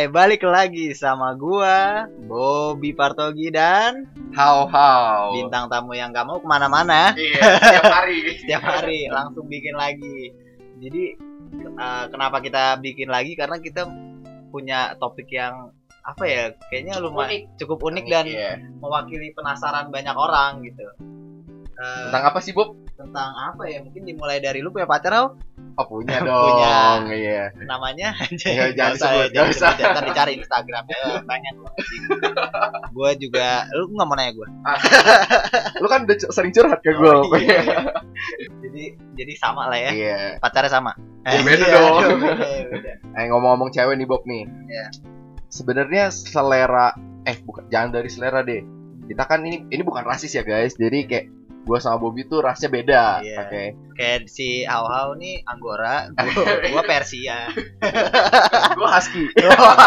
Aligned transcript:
Hai, 0.00 0.08
balik 0.08 0.48
lagi 0.48 0.96
sama 0.96 1.36
gua, 1.36 2.08
Bobby 2.24 2.96
Partogi 2.96 3.52
dan 3.52 4.08
How 4.32 4.64
how. 4.64 5.28
bintang 5.36 5.68
tamu 5.68 5.92
yang 5.92 6.08
gak 6.08 6.24
mau 6.24 6.40
ke 6.40 6.48
mana-mana 6.48 7.12
Iya, 7.12 7.60
setiap 7.60 7.84
hari. 7.84 8.18
setiap 8.40 8.62
hari 8.64 9.12
langsung 9.12 9.44
bikin 9.44 9.76
lagi. 9.76 10.32
Jadi 10.80 11.20
eh, 11.52 12.04
kenapa 12.08 12.40
kita 12.40 12.80
bikin 12.80 13.12
lagi? 13.12 13.36
Karena 13.36 13.60
kita 13.60 13.84
punya 14.48 14.96
topik 14.96 15.28
yang 15.36 15.68
apa 16.00 16.24
ya? 16.24 16.56
Kayaknya 16.72 16.96
lumayan 17.04 17.52
cukup 17.60 17.84
unik 17.92 18.04
dan 18.08 18.24
Iya. 18.24 18.56
mewakili 18.80 19.36
penasaran 19.36 19.92
banyak 19.92 20.16
orang 20.16 20.64
gitu. 20.64 20.96
Eh, 21.80 22.00
Tentang 22.06 22.24
apa 22.26 22.38
sih, 22.38 22.52
Bob? 22.52 22.76
tentang 22.92 23.32
apa 23.32 23.64
ya? 23.64 23.80
Mungkin 23.80 24.04
dimulai 24.04 24.38
dari 24.38 24.60
lu 24.60 24.68
punya 24.68 24.84
pacar 24.84 25.08
Au? 25.16 25.32
Oh, 25.74 25.84
punya 25.88 26.20
Punya. 26.20 26.28
dong. 26.28 27.08
Iya. 27.08 27.48
namanya 27.64 28.12
Ya, 28.44 28.68
jangan 28.70 28.92
usah 28.94 29.10
ya, 29.10 29.24
nggak 29.26 29.46
usah. 29.48 29.70
jangan 29.72 30.04
dicari 30.04 30.32
Instagramnya 30.36 30.96
Eh, 31.00 31.20
banyak 31.24 31.54
loh 31.56 31.72
gue 32.90 33.10
juga 33.18 33.64
lu 33.72 33.88
nggak 33.90 34.04
mau 34.04 34.12
nanya 34.14 34.32
gue 34.34 34.48
Lu 35.80 35.86
kan 35.86 36.04
udah 36.04 36.16
sering 36.28 36.52
curhat 36.52 36.80
ke 36.80 36.92
gue. 36.92 37.08
Oh, 37.08 37.32
iya, 37.34 37.64
iya. 37.64 37.80
jadi 38.62 38.84
jadi 39.16 39.32
sama 39.34 39.62
lah 39.66 39.80
ya 39.80 39.90
Iya. 39.90 40.18
pacarnya 40.36 40.68
sama 40.68 40.92
Ya, 41.22 41.40
beda 41.40 41.56
Iya, 41.62 41.74
dong. 41.74 41.96
beda. 42.68 42.92
Eh 43.12 43.24
ngomong-ngomong 43.26 43.68
cewek 43.70 43.92
nih, 43.94 44.04
Bob 44.04 44.24
nih. 44.24 44.44
Iya. 44.66 44.86
Sebenarnya 45.46 46.08
selera 46.08 46.92
eh 47.22 47.36
bukan 47.38 47.64
jangan 47.66 47.92
dari 47.92 48.08
selera 48.08 48.40
deh. 48.40 48.60
Kita 49.04 49.24
kan 49.24 49.40
ini 49.40 49.64
ini 49.66 49.80
bukan 49.80 50.00
rasis 50.02 50.32
ya, 50.32 50.40
guys. 50.42 50.72
Jadi 50.74 50.98
kayak 51.04 51.26
gua 51.64 51.78
sama 51.78 52.00
Bobby 52.00 52.24
tuh 52.24 52.40
rasnya 52.40 52.72
beda. 52.72 53.20
Iya. 53.20 53.38
Oke. 53.46 53.64
kayak 54.00 54.32
si 54.32 54.64
Hau 54.64 54.88
Hau 54.88 55.12
nih 55.12 55.44
Anggora 55.44 56.08
gue 56.08 56.32
gue 56.72 56.82
Persia 56.88 57.52
Gua 58.72 58.88
husky. 58.96 59.28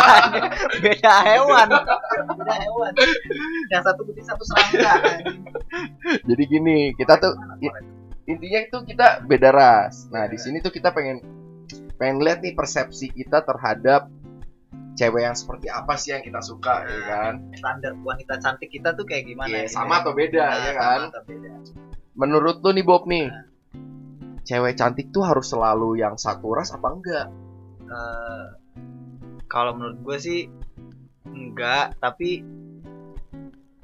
beda 0.86 1.14
hewan 1.26 1.68
beda 2.38 2.54
hewan 2.62 2.94
yang 3.74 3.82
satu 3.82 4.06
putih 4.06 4.22
satu 4.22 4.46
serangga 4.46 4.94
Jadi 6.30 6.44
gini, 6.46 6.94
kita 6.94 7.18
tuh 7.18 7.34
intinya 8.30 8.60
itu 8.64 8.78
kita 8.88 9.26
beda 9.26 9.50
ras. 9.52 10.08
Nah, 10.14 10.30
di 10.30 10.38
sini 10.40 10.64
tuh 10.64 10.72
kita 10.72 10.96
pengen 10.96 11.20
pengen 12.00 12.24
lihat 12.24 12.40
nih 12.44 12.56
persepsi 12.56 13.12
kita 13.12 13.44
terhadap 13.44 14.08
cewek 14.94 15.26
yang 15.26 15.34
seperti 15.34 15.68
apa 15.74 15.94
sih 15.98 16.14
yang 16.14 16.22
kita 16.22 16.38
suka, 16.40 16.86
ya 16.86 17.00
kan? 17.10 17.34
standar 17.58 17.98
wanita 17.98 18.38
cantik 18.38 18.70
kita 18.70 18.94
tuh 18.94 19.06
kayak 19.10 19.26
gimana 19.26 19.50
Iya, 19.50 19.66
gitu 19.66 19.74
sama 19.82 20.06
atau 20.06 20.14
beda, 20.14 20.44
Nah, 20.46 20.54
ya 20.54 20.72
sama 20.74 20.82
kan? 20.82 21.00
atau 21.10 21.22
beda. 21.26 21.50
Menurut 22.14 22.56
lu 22.62 22.70
nih 22.78 22.86
Bob 22.86 23.04
nih, 23.10 23.26
cewek 24.46 24.78
cantik 24.78 25.10
tuh 25.10 25.26
harus 25.26 25.50
selalu 25.50 25.98
yang 25.98 26.14
satu 26.14 26.54
ras 26.54 26.70
apa 26.70 26.88
enggak? 26.94 27.28
Eh, 27.84 28.46
kalau 29.50 29.74
menurut 29.74 29.98
gue 30.02 30.18
sih 30.22 30.40
enggak 31.26 31.98
tapi 31.98 32.46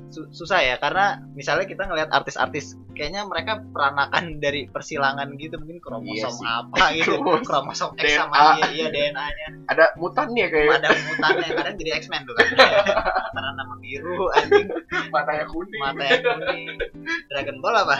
susah 0.09 0.59
ya 0.59 0.75
karena 0.75 1.05
misalnya 1.31 1.63
kita 1.63 1.83
ngelihat 1.83 2.09
artis-artis 2.09 2.73
kayaknya 2.91 3.23
mereka 3.23 3.61
peranakan 3.63 4.25
dari 4.43 4.65
persilangan 4.65 5.29
gitu 5.35 5.55
mungkin 5.55 5.77
kromosom 5.77 6.33
Iya 6.35 6.51
apa 6.59 6.85
gitu 6.97 7.13
Kromosom. 7.41 7.93
X 7.93 8.01
DNA. 8.03 8.17
sama 8.19 8.35
Y 8.57 8.73
iya 8.73 8.87
DNA-nya 8.89 9.47
Ada 9.67 9.85
mutannya 9.95 10.45
kayak 10.47 10.79
ada 10.79 10.89
mutannya 10.91 11.47
kadang 11.53 11.75
jadi 11.75 11.91
X-Men 11.97 12.21
tuh 12.23 12.33
kan 12.33 12.45
karena 13.29 13.49
nama 13.53 13.73
biru 13.77 14.25
anjing 14.31 14.67
matanya 15.09 15.45
kuning. 15.45 15.79
matanya 15.79 16.17
kuning 16.19 16.75
Dragon 17.27 17.57
Ball 17.59 17.75
apa 17.79 17.95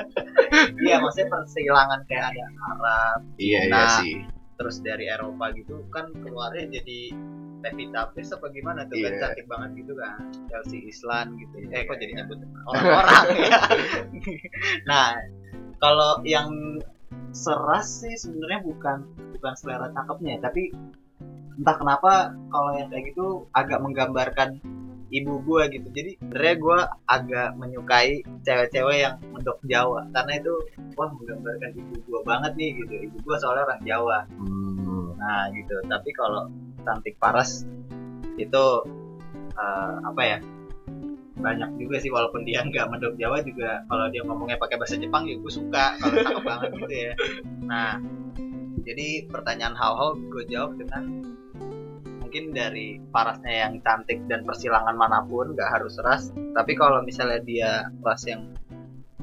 iya 0.80 0.96
maksudnya 0.98 1.28
persilangan 1.28 2.00
kayak 2.04 2.24
ada 2.30 2.42
Arab 2.70 3.18
Iya 3.36 3.60
iya 3.60 3.70
Nah, 3.70 3.88
sih. 3.98 4.14
terus 4.54 4.78
dari 4.80 5.06
Eropa 5.06 5.50
gitu 5.50 5.82
kan 5.90 6.14
keluarnya 6.14 6.70
jadi 6.72 7.10
Pevita 7.64 8.12
Pierce 8.12 8.36
apa 8.36 8.46
gimana 8.52 8.84
tuh? 8.84 9.00
Kan 9.00 9.12
Iya. 9.16 9.20
cantik 9.24 9.46
banget 9.48 9.70
gitu 9.80 9.92
kan. 9.96 10.20
Chelsea 10.52 10.84
Islan 10.84 11.26
gitu 11.40 11.54
eh 11.72 11.82
kok 11.88 11.96
jadi 11.96 12.12
nyebut 12.20 12.38
orang-orang? 12.68 13.24
Ya 13.32 13.60
nah 14.90 15.16
kalau 15.80 16.20
yang 16.28 16.52
seras 17.32 18.04
sih 18.04 18.14
sebenarnya 18.14 18.60
bukan 18.62 18.98
bukan 19.34 19.52
selera 19.56 19.88
cakepnya 19.90 20.38
tapi 20.38 20.70
entah 21.54 21.76
kenapa 21.78 22.12
kalau 22.50 22.70
yang 22.74 22.90
kayak 22.90 23.14
gitu 23.14 23.46
agak 23.54 23.78
menggambarkan 23.80 24.58
ibu 25.14 25.38
gua 25.46 25.70
gitu. 25.70 25.86
Jadi 25.94 26.18
sebenarnya 26.18 26.56
gua 26.58 26.78
agak 27.06 27.54
menyukai 27.54 28.26
cewek-cewek 28.42 28.98
yang 28.98 29.14
mendok 29.30 29.62
Jawa. 29.62 30.02
Karena 30.10 30.42
itu 30.42 30.54
wah 30.98 31.06
menggambarkan 31.14 31.70
ibu 31.78 31.94
gua 32.10 32.20
banget 32.26 32.52
nih 32.58 32.70
gitu. 32.82 32.94
Ibu 33.06 33.16
gua 33.22 33.36
soalnya 33.38 33.62
orang 33.70 33.82
Jawa. 33.86 34.18
Hmm, 34.34 35.14
Nah 35.14 35.46
gitu. 35.54 35.76
Tapi 35.86 36.10
kalau 36.18 36.50
cantik 36.84 37.16
paras 37.18 37.64
itu 38.36 38.64
eh, 39.56 39.94
apa 40.04 40.22
ya? 40.22 40.38
Banyak 41.34 41.76
juga 41.82 41.98
sih 41.98 42.14
walaupun 42.14 42.46
dia 42.46 42.62
nggak 42.68 42.86
mendok 42.92 43.18
Jawa 43.18 43.42
juga 43.42 43.82
kalau 43.90 44.06
dia 44.12 44.22
ngomongnya 44.22 44.60
pakai 44.60 44.76
bahasa 44.78 45.00
Jepang 45.00 45.26
ya 45.26 45.34
gue 45.40 45.52
suka 45.52 45.98
kalau 45.98 46.14
cakep 46.20 46.44
banget 46.52 46.70
gitu 46.78 46.94
ya. 46.94 47.12
Nah 47.66 47.98
jadi 48.84 49.26
pertanyaan 49.26 49.74
hal-hal 49.74 50.20
gue 50.28 50.44
jawab 50.46 50.76
dengan 50.76 51.24
mungkin 52.20 52.50
dari 52.50 52.98
parasnya 53.14 53.62
yang 53.66 53.78
cantik 53.80 54.26
dan 54.26 54.42
persilangan 54.42 54.98
mana 54.98 55.22
pun 55.22 55.54
nggak 55.54 55.70
harus 55.70 55.94
ras 56.02 56.34
tapi 56.50 56.74
kalau 56.74 56.98
misalnya 57.06 57.38
dia 57.46 57.70
ras 58.02 58.26
yang 58.26 58.50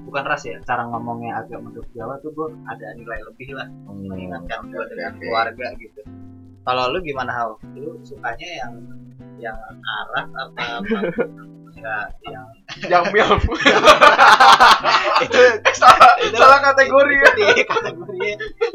bukan 0.07 0.23
ras 0.25 0.47
ya 0.47 0.57
cara 0.63 0.87
ngomongnya 0.87 1.43
agak 1.43 1.59
mendok 1.59 1.87
Jawa 1.91 2.17
tuh 2.23 2.31
gue 2.31 2.47
ada 2.65 2.87
nilai 2.95 3.19
lebih 3.27 3.51
lah 3.53 3.67
mengingatkan 3.87 4.71
gue 4.71 4.85
dengan 4.91 5.11
keluarga 5.19 5.67
gitu. 5.77 6.01
Kalau 6.61 6.83
lu 6.89 7.01
gimana 7.01 7.31
hal? 7.31 7.49
Lu 7.73 7.97
sukanya 8.01 8.47
yang 8.55 8.73
yang 9.37 9.57
Arab 9.81 10.27
apa? 10.31 10.65
Enggak, 11.71 12.05
yang 12.23 12.45
Yang 12.83 13.03
mil 13.09 13.29
itu 15.23 15.41
salah, 15.73 16.13
itu 16.19 16.35
salah 16.35 16.59
kategori 16.61 17.15
ya. 17.15 17.29
di 17.31 17.45
kategori 17.63 18.19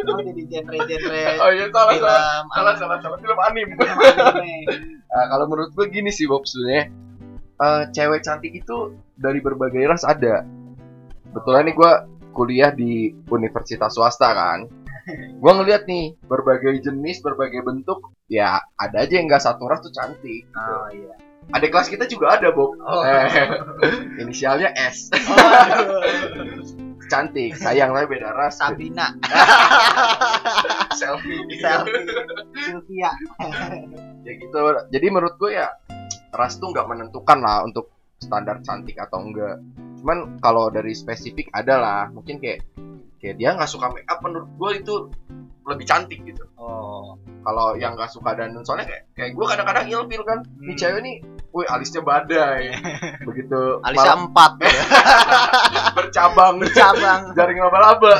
oh 0.03 0.19
jadi 0.19 0.43
genre-genre 0.49 1.23
Oh 1.39 1.51
iya 1.51 1.67
salah 1.69 1.93
salah. 1.93 1.95
film 1.95 2.47
Salah 2.49 2.73
apa- 2.73 2.79
salah 2.79 2.99
salah 3.01 3.19
film 3.19 3.39
anim. 3.41 3.69
film 3.71 3.97
anime. 3.97 4.57
Nah, 5.07 5.25
kalau 5.29 5.45
menurut 5.47 5.71
gue 5.73 5.87
gini 5.89 6.11
sih 6.11 6.27
Bob 6.27 6.45
sebenarnya 6.45 6.91
Eh, 7.57 7.83
cewek 7.89 8.21
cantik 8.21 8.53
itu 8.53 8.79
dari 9.15 9.41
berbagai 9.41 9.81
ras 9.87 10.05
ada. 10.05 10.45
Betulan 11.31 11.65
nih 11.65 11.75
gue 11.75 11.93
kuliah 12.31 12.69
di 12.69 13.17
universitas 13.27 13.93
swasta 13.93 14.29
kan. 14.31 14.69
Gue 15.15 15.53
ngeliat 15.55 15.87
nih 15.87 16.19
berbagai 16.27 16.83
jenis, 16.83 17.23
berbagai 17.23 17.63
bentuk. 17.63 18.11
Ya 18.27 18.59
ada 18.75 19.07
aja 19.07 19.15
yang 19.15 19.31
nggak 19.31 19.43
satu 19.43 19.71
ras 19.71 19.79
tuh 19.79 19.95
cantik. 19.95 20.51
Oh 20.59 20.91
iya. 20.91 21.15
Ada 21.55 21.71
kelas 21.71 21.87
kita 21.87 22.11
juga 22.11 22.35
ada 22.35 22.51
Bob. 22.51 22.75
Oh. 22.83 23.07
Eh, 23.07 23.47
inisialnya 24.23 24.75
S. 24.75 25.15
Oh. 25.15 26.03
Cantik. 27.07 27.55
Sayang 27.55 27.95
lah 27.95 28.03
beda 28.11 28.35
ras. 28.35 28.59
Sabina, 28.59 29.15
Selfie. 30.99 31.39
Selfie, 31.55 32.03
Sylvia. 32.67 33.11
ya 34.27 34.33
gitu. 34.35 34.59
Jadi 34.91 35.07
menurut 35.07 35.39
gue 35.39 35.55
ya 35.55 35.71
ras 36.35 36.59
tuh 36.59 36.75
nggak 36.75 36.83
menentukan 36.91 37.39
lah 37.39 37.63
untuk 37.63 37.95
standar 38.19 38.59
cantik 38.67 38.99
atau 38.99 39.23
enggak. 39.23 39.63
Cuman 40.03 40.43
kalau 40.43 40.67
dari 40.67 40.99
spesifik 40.99 41.47
ada 41.55 41.79
lah. 41.79 42.03
Mungkin 42.11 42.43
kayak 42.43 42.67
kayak 43.23 43.37
dia 43.41 43.57
nggak 43.57 43.71
suka 43.71 43.89
make 43.93 44.09
up 44.09 44.21
menurut 44.21 44.49
gue 44.57 44.71
itu 44.83 44.95
lebih 45.67 45.83
cantik 45.83 46.23
gitu. 46.23 46.47
Oh. 46.55 47.19
Kalau 47.43 47.75
yang 47.75 47.99
nggak 47.99 48.11
suka 48.11 48.39
dan 48.39 48.55
soalnya 48.63 48.87
kayak, 48.87 49.03
kayak 49.19 49.31
gue 49.35 49.47
kadang-kadang 49.51 49.87
ilfil 49.91 50.23
kan. 50.23 50.39
Nih 50.63 50.75
Hmm. 50.75 50.79
cewek 50.79 51.01
nih, 51.03 51.15
woi 51.51 51.67
alisnya 51.67 52.03
badai. 52.07 52.71
Begitu 53.29 53.61
Alisa 53.83 54.15
malam 54.15 54.21
empat 54.31 54.53
bercabang, 55.99 56.55
cabang. 56.71 57.21
jaring 57.39 57.59
laba-laba. 57.59 58.15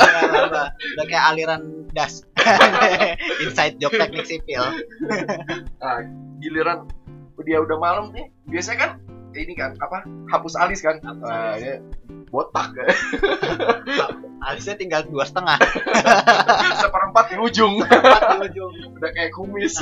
Udah 0.75 1.07
kayak 1.07 1.25
aliran 1.35 1.63
das. 1.95 2.27
Inside 3.47 3.79
job 3.79 3.95
teknik 3.95 4.27
sipil. 4.27 4.63
Giliran 6.43 6.91
dia 7.47 7.63
udah 7.63 7.79
malam 7.79 8.11
nih, 8.11 8.27
biasanya 8.51 8.79
kan 8.81 8.91
ini 9.39 9.53
kan 9.53 9.77
apa 9.77 10.03
hapus 10.27 10.55
alis 10.55 10.81
kan 10.81 10.97
Hapus 10.99 11.23
Nah, 11.23 11.53
alis. 11.53 11.63
ya, 11.63 11.75
botak 12.27 12.69
Alisnya 14.39 14.75
tinggal 14.75 15.03
dua 15.05 15.25
setengah. 15.25 15.59
seperempat 16.83 17.25
di 17.29 17.37
ujung 17.37 17.83
Empat 17.83 18.23
di 18.23 18.39
ujung. 18.49 18.73
udah 18.93 19.11
kayak 19.11 19.33
kumis 19.33 19.75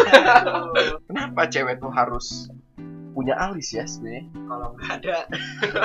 kenapa 1.06 1.40
cewek 1.46 1.76
tuh 1.76 1.90
harus 1.90 2.48
punya 3.10 3.38
alis 3.38 3.70
ya 3.70 3.84
sebenarnya 3.84 4.26
Kalau 4.42 4.68
nggak 4.74 4.90
ada, 4.96 5.16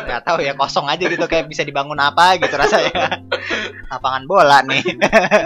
nggak 0.01 0.21
tahu 0.23 0.39
ya 0.41 0.53
kosong 0.55 0.87
aja 0.87 1.05
gitu 1.05 1.21
kayak 1.23 1.45
bisa 1.45 1.61
dibangun 1.61 1.95
apa 1.95 2.37
gitu 2.37 2.55
rasanya. 2.55 3.21
Lapangan 3.87 4.23
bola 4.25 4.65
nih. 4.65 4.81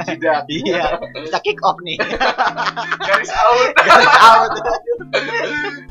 jidat 0.06 0.48
iya, 0.48 0.96
bisa 1.14 1.38
kick 1.40 1.60
off 1.60 1.75
nih. 1.81 2.00
garis 3.02 3.31
out 3.34 3.70
Garis 3.75 4.16
out. 4.16 4.52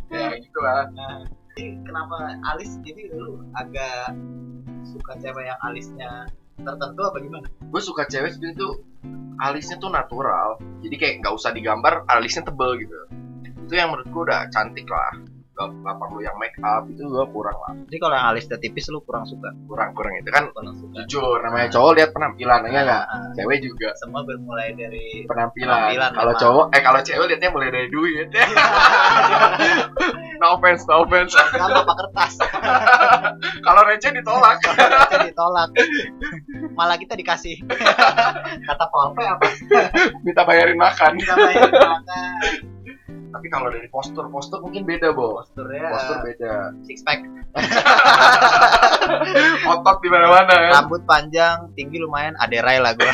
ya 0.09 0.33
gitu 0.39 0.59
lah 0.59 0.89
Nah, 0.91 1.29
kenapa 1.87 2.39
alis? 2.55 2.79
Jadi 2.83 3.13
lu 3.15 3.47
agak 3.55 4.17
suka 4.87 5.19
cewek 5.23 5.47
yang 5.47 5.61
alisnya 5.63 6.27
tertentu 6.63 7.01
apa 7.03 7.19
gimana? 7.19 7.47
gue 7.73 7.81
suka 7.81 8.05
cewek 8.05 8.37
sebenarnya 8.37 8.61
tuh 8.61 8.73
alisnya 9.41 9.77
tuh 9.81 9.89
natural 9.89 10.61
jadi 10.85 10.95
kayak 11.01 11.15
nggak 11.25 11.35
usah 11.35 11.51
digambar 11.57 12.05
alisnya 12.13 12.45
tebel 12.45 12.77
gitu 12.77 12.95
itu 13.49 13.73
yang 13.73 13.97
menurut 13.97 14.09
gue 14.13 14.23
udah 14.29 14.41
cantik 14.53 14.85
lah 14.93 15.17
gak, 15.53 15.95
perlu 15.95 16.19
yang 16.19 16.35
make 16.37 16.55
up 16.59 16.83
itu 16.87 17.01
gue 17.03 17.25
kurang 17.29 17.57
lah 17.57 17.71
Jadi 17.85 17.97
kalau 17.99 18.13
yang 18.13 18.25
alisnya 18.29 18.57
tipis 18.57 18.89
lu 18.89 18.99
kurang 19.01 19.23
suka. 19.23 19.49
kurang 19.65 19.93
kurang 19.93 20.13
itu 20.15 20.27
kan 20.27 20.49
Kurang 20.49 20.75
suka. 20.75 20.93
jujur 21.03 21.37
namanya 21.41 21.67
cowok 21.69 21.91
lihat 21.95 22.09
penampilan 22.11 22.59
ya 22.67 22.81
nggak 22.83 23.03
Ah, 23.05 23.29
cewek 23.33 23.57
juga 23.61 23.89
semua 23.95 24.21
bermulai 24.23 24.73
dari 24.73 25.25
penampilan, 25.25 25.93
Penampilan 25.93 26.11
kalau 26.13 26.33
cowok 26.35 26.65
eh 26.71 26.81
kalau 26.81 26.99
cewek 27.01 27.25
liatnya 27.27 27.49
mulai 27.49 27.69
dari 27.69 27.87
duit 27.89 28.27
no 30.41 30.47
offense 30.53 30.83
no 30.85 31.03
offense 31.03 31.33
Gak 31.33 31.63
apa 31.63 31.93
kertas. 31.95 32.33
kalau 33.67 33.81
receh 33.85 34.11
ditolak 34.11 34.57
Kita 34.59 35.17
ditolak. 35.23 35.69
Malah 36.73 36.97
kita 36.97 37.13
dikasih. 37.15 37.61
Kata 38.67 38.85
Polpe 38.89 39.23
apa? 39.23 39.45
minta 40.23 40.43
bayarin 40.43 40.75
makan 40.75 41.15
Kita 41.15 41.35
bayar 41.37 41.69
makan. 41.69 42.33
Tapi 43.33 43.49
kalau 43.49 43.73
dari 43.73 43.89
postur 43.89 44.29
postur 44.29 44.61
mungkin 44.61 44.85
beda 44.85 45.17
bos 45.17 45.49
Posturnya 45.49 45.89
postur 45.89 46.21
beda. 46.21 46.77
Six 46.85 47.01
pack, 47.03 47.25
otot 49.73 49.97
di 50.05 50.09
mana 50.13 50.29
mana 50.29 50.53
kan? 50.53 50.73
Rambut 50.85 51.03
panjang, 51.09 51.73
tinggi 51.73 51.97
lumayan, 51.99 52.37
aderai 52.37 52.79
lah 52.79 52.93
gua. 52.93 53.09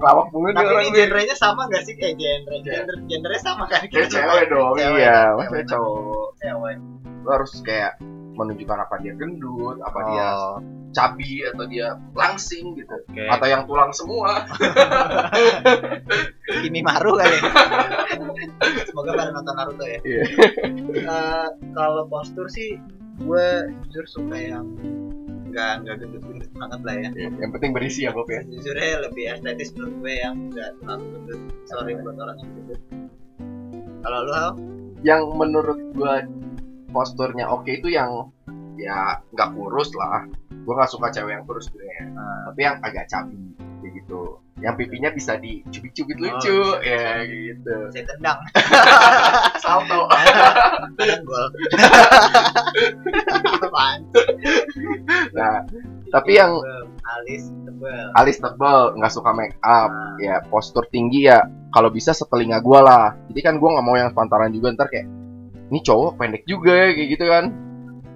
lawak 0.00 0.32
mulu 0.32 0.56
Tapi 0.56 0.88
ini 0.88 0.94
genrenya 0.94 1.36
sama 1.36 1.68
gak 1.68 1.84
sih? 1.84 1.92
Kayak 1.98 2.16
genre? 2.16 2.56
Genre 2.64 2.96
genrenya 3.10 3.42
sama 3.42 3.68
kan? 3.68 3.84
Kayak 3.90 4.08
cewek 4.08 4.48
dong 4.48 4.78
iya. 4.78 5.34
Maksudnya 5.36 5.66
cowok. 5.68 6.28
Cewek. 6.40 6.76
lu 7.26 7.34
harus 7.34 7.52
kayak 7.66 7.98
menunjukkan 8.36 8.78
apa 8.78 8.94
dia 9.00 9.12
gendut 9.12 9.80
apa 9.80 9.98
dia 10.06 10.26
Oh, 10.28 10.56
cabi 10.92 11.44
atau 11.44 11.64
dia 11.64 11.86
langsing 12.12 12.72
gitu 12.72 12.92
oke. 12.94 13.24
atau 13.26 13.46
yang 13.46 13.64
tulang 13.64 13.92
semua 13.92 14.44
Kimi 16.46 16.80
Maru 16.80 17.18
kali. 17.18 17.36
Semoga 18.88 19.10
pada 19.12 19.30
nonton 19.30 19.54
Naruto 19.54 19.84
ya. 19.84 20.00
Iya. 20.02 20.22
Eh, 20.96 21.46
kalau 21.70 22.08
postur 22.08 22.48
sih 22.48 22.80
gue 23.18 23.46
jujur 23.86 24.04
suka 24.08 24.34
yang 24.34 24.66
nggak 25.46 25.84
nggak 25.84 25.96
gendut-gendut 26.02 26.50
banget 26.52 26.80
lah 26.82 26.94
ya. 26.98 27.08
yang 27.38 27.50
penting 27.50 27.70
berisi 27.70 28.04
ya 28.04 28.10
Bob 28.10 28.26
ya 28.26 28.42
Jujurnya 28.42 29.06
lebih 29.06 29.24
estetis 29.30 29.70
menurut 29.72 29.94
gue 30.00 30.14
yang 30.16 30.34
nggak 30.50 30.70
terlalu 30.80 31.04
gendut. 31.12 31.40
Sorry 31.64 31.92
buat 31.96 32.16
orang 32.16 32.36
yang 32.38 32.50
gendut. 32.52 32.80
Kalau 34.02 34.18
lu 34.22 34.32
Hal? 34.32 34.50
yang 35.04 35.22
menurut 35.30 35.78
gua 35.92 36.24
posturnya 36.90 37.50
oke 37.50 37.70
itu 37.70 37.88
yang 37.90 38.30
ya 38.76 39.20
nggak 39.32 39.50
kurus 39.56 39.90
lah. 39.96 40.28
Gua 40.66 40.82
nggak 40.82 40.90
suka 40.92 41.08
cewek 41.14 41.32
yang 41.38 41.44
kurus 41.46 41.70
sebenarnya 41.70 42.10
Nah, 42.12 42.36
tapi 42.50 42.60
yang 42.66 42.76
agak 42.82 43.06
cabi 43.08 43.38
kayak 43.80 43.92
gitu. 44.02 44.20
Yang 44.56 44.74
pipinya 44.80 45.10
bisa 45.12 45.36
dicubit-cubit 45.36 46.16
Oh, 46.16 46.22
lucu 46.32 46.58
bisa, 46.80 46.80
ya 46.80 47.22
gitu. 47.28 47.76
Saya 47.92 48.04
tendang. 48.08 48.38
salto. 49.62 50.00
Gol. 51.28 51.46
Nah 55.36 55.64
tapi 56.14 56.38
yang 56.38 56.62
alis 57.18 57.50
tebel. 57.66 58.06
alis 58.16 58.36
tebel 58.38 58.78
nggak 58.96 59.12
suka 59.12 59.30
make 59.34 59.56
up 59.62 59.90
Nah, 59.90 60.16
ya 60.22 60.36
postur 60.48 60.86
tinggi 60.90 61.28
ya 61.28 61.44
kalau 61.74 61.92
bisa 61.92 62.16
setelinga 62.16 62.62
gua 62.64 62.80
lah. 62.80 63.06
Jadi 63.28 63.40
kan 63.44 63.54
gua 63.60 63.76
nggak 63.78 63.86
mau 63.86 63.96
yang 63.98 64.10
pantaran 64.16 64.50
juga 64.54 64.72
ntar 64.74 64.88
kayak 64.88 65.06
ini 65.66 65.78
cowok 65.80 66.10
pendek 66.16 66.42
juga 66.44 66.72
ya, 66.72 66.88
kayak 66.92 67.08
gitu 67.10 67.26
kan 67.26 67.46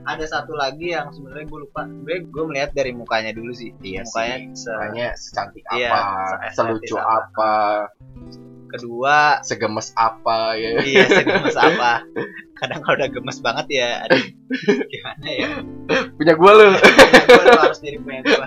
ada 0.00 0.24
satu 0.24 0.52
lagi 0.52 0.90
yang 0.90 1.06
sebenarnya 1.08 1.44
gue 1.44 1.60
lupa. 1.60 1.84
Gue 1.86 2.24
gue 2.24 2.44
melihat 2.44 2.72
dari 2.72 2.90
mukanya 2.90 3.30
dulu 3.30 3.52
sih. 3.52 3.70
Iya 3.78 4.02
mukanya 4.02 4.36
sih. 4.48 4.48
se- 4.56 4.72
Makanya 4.72 5.08
secantik 5.14 5.62
Iya, 5.68 5.90
apa, 5.92 6.00
se-estetis 6.26 6.56
selucu 6.56 6.94
apa. 6.96 7.14
apa, 7.20 7.54
kedua 8.66 9.16
segemes 9.40 9.90
apa 9.92 10.54
ya. 10.54 10.78
iya 10.80 11.04
segemes 11.06 11.58
apa 11.68 12.06
kadang 12.54 12.80
kalau 12.80 12.96
udah 12.96 13.08
gemes 13.08 13.38
banget 13.40 13.66
ya 13.68 13.88
aduh, 14.00 14.22
gimana 14.86 15.26
ya 15.28 15.48
Punya 16.12 16.32
gua 16.34 16.50
lu. 16.54 16.66
gue 16.70 17.60
harus 17.60 17.78
jadi 17.78 17.98
punya 17.98 18.20
gue 18.22 18.46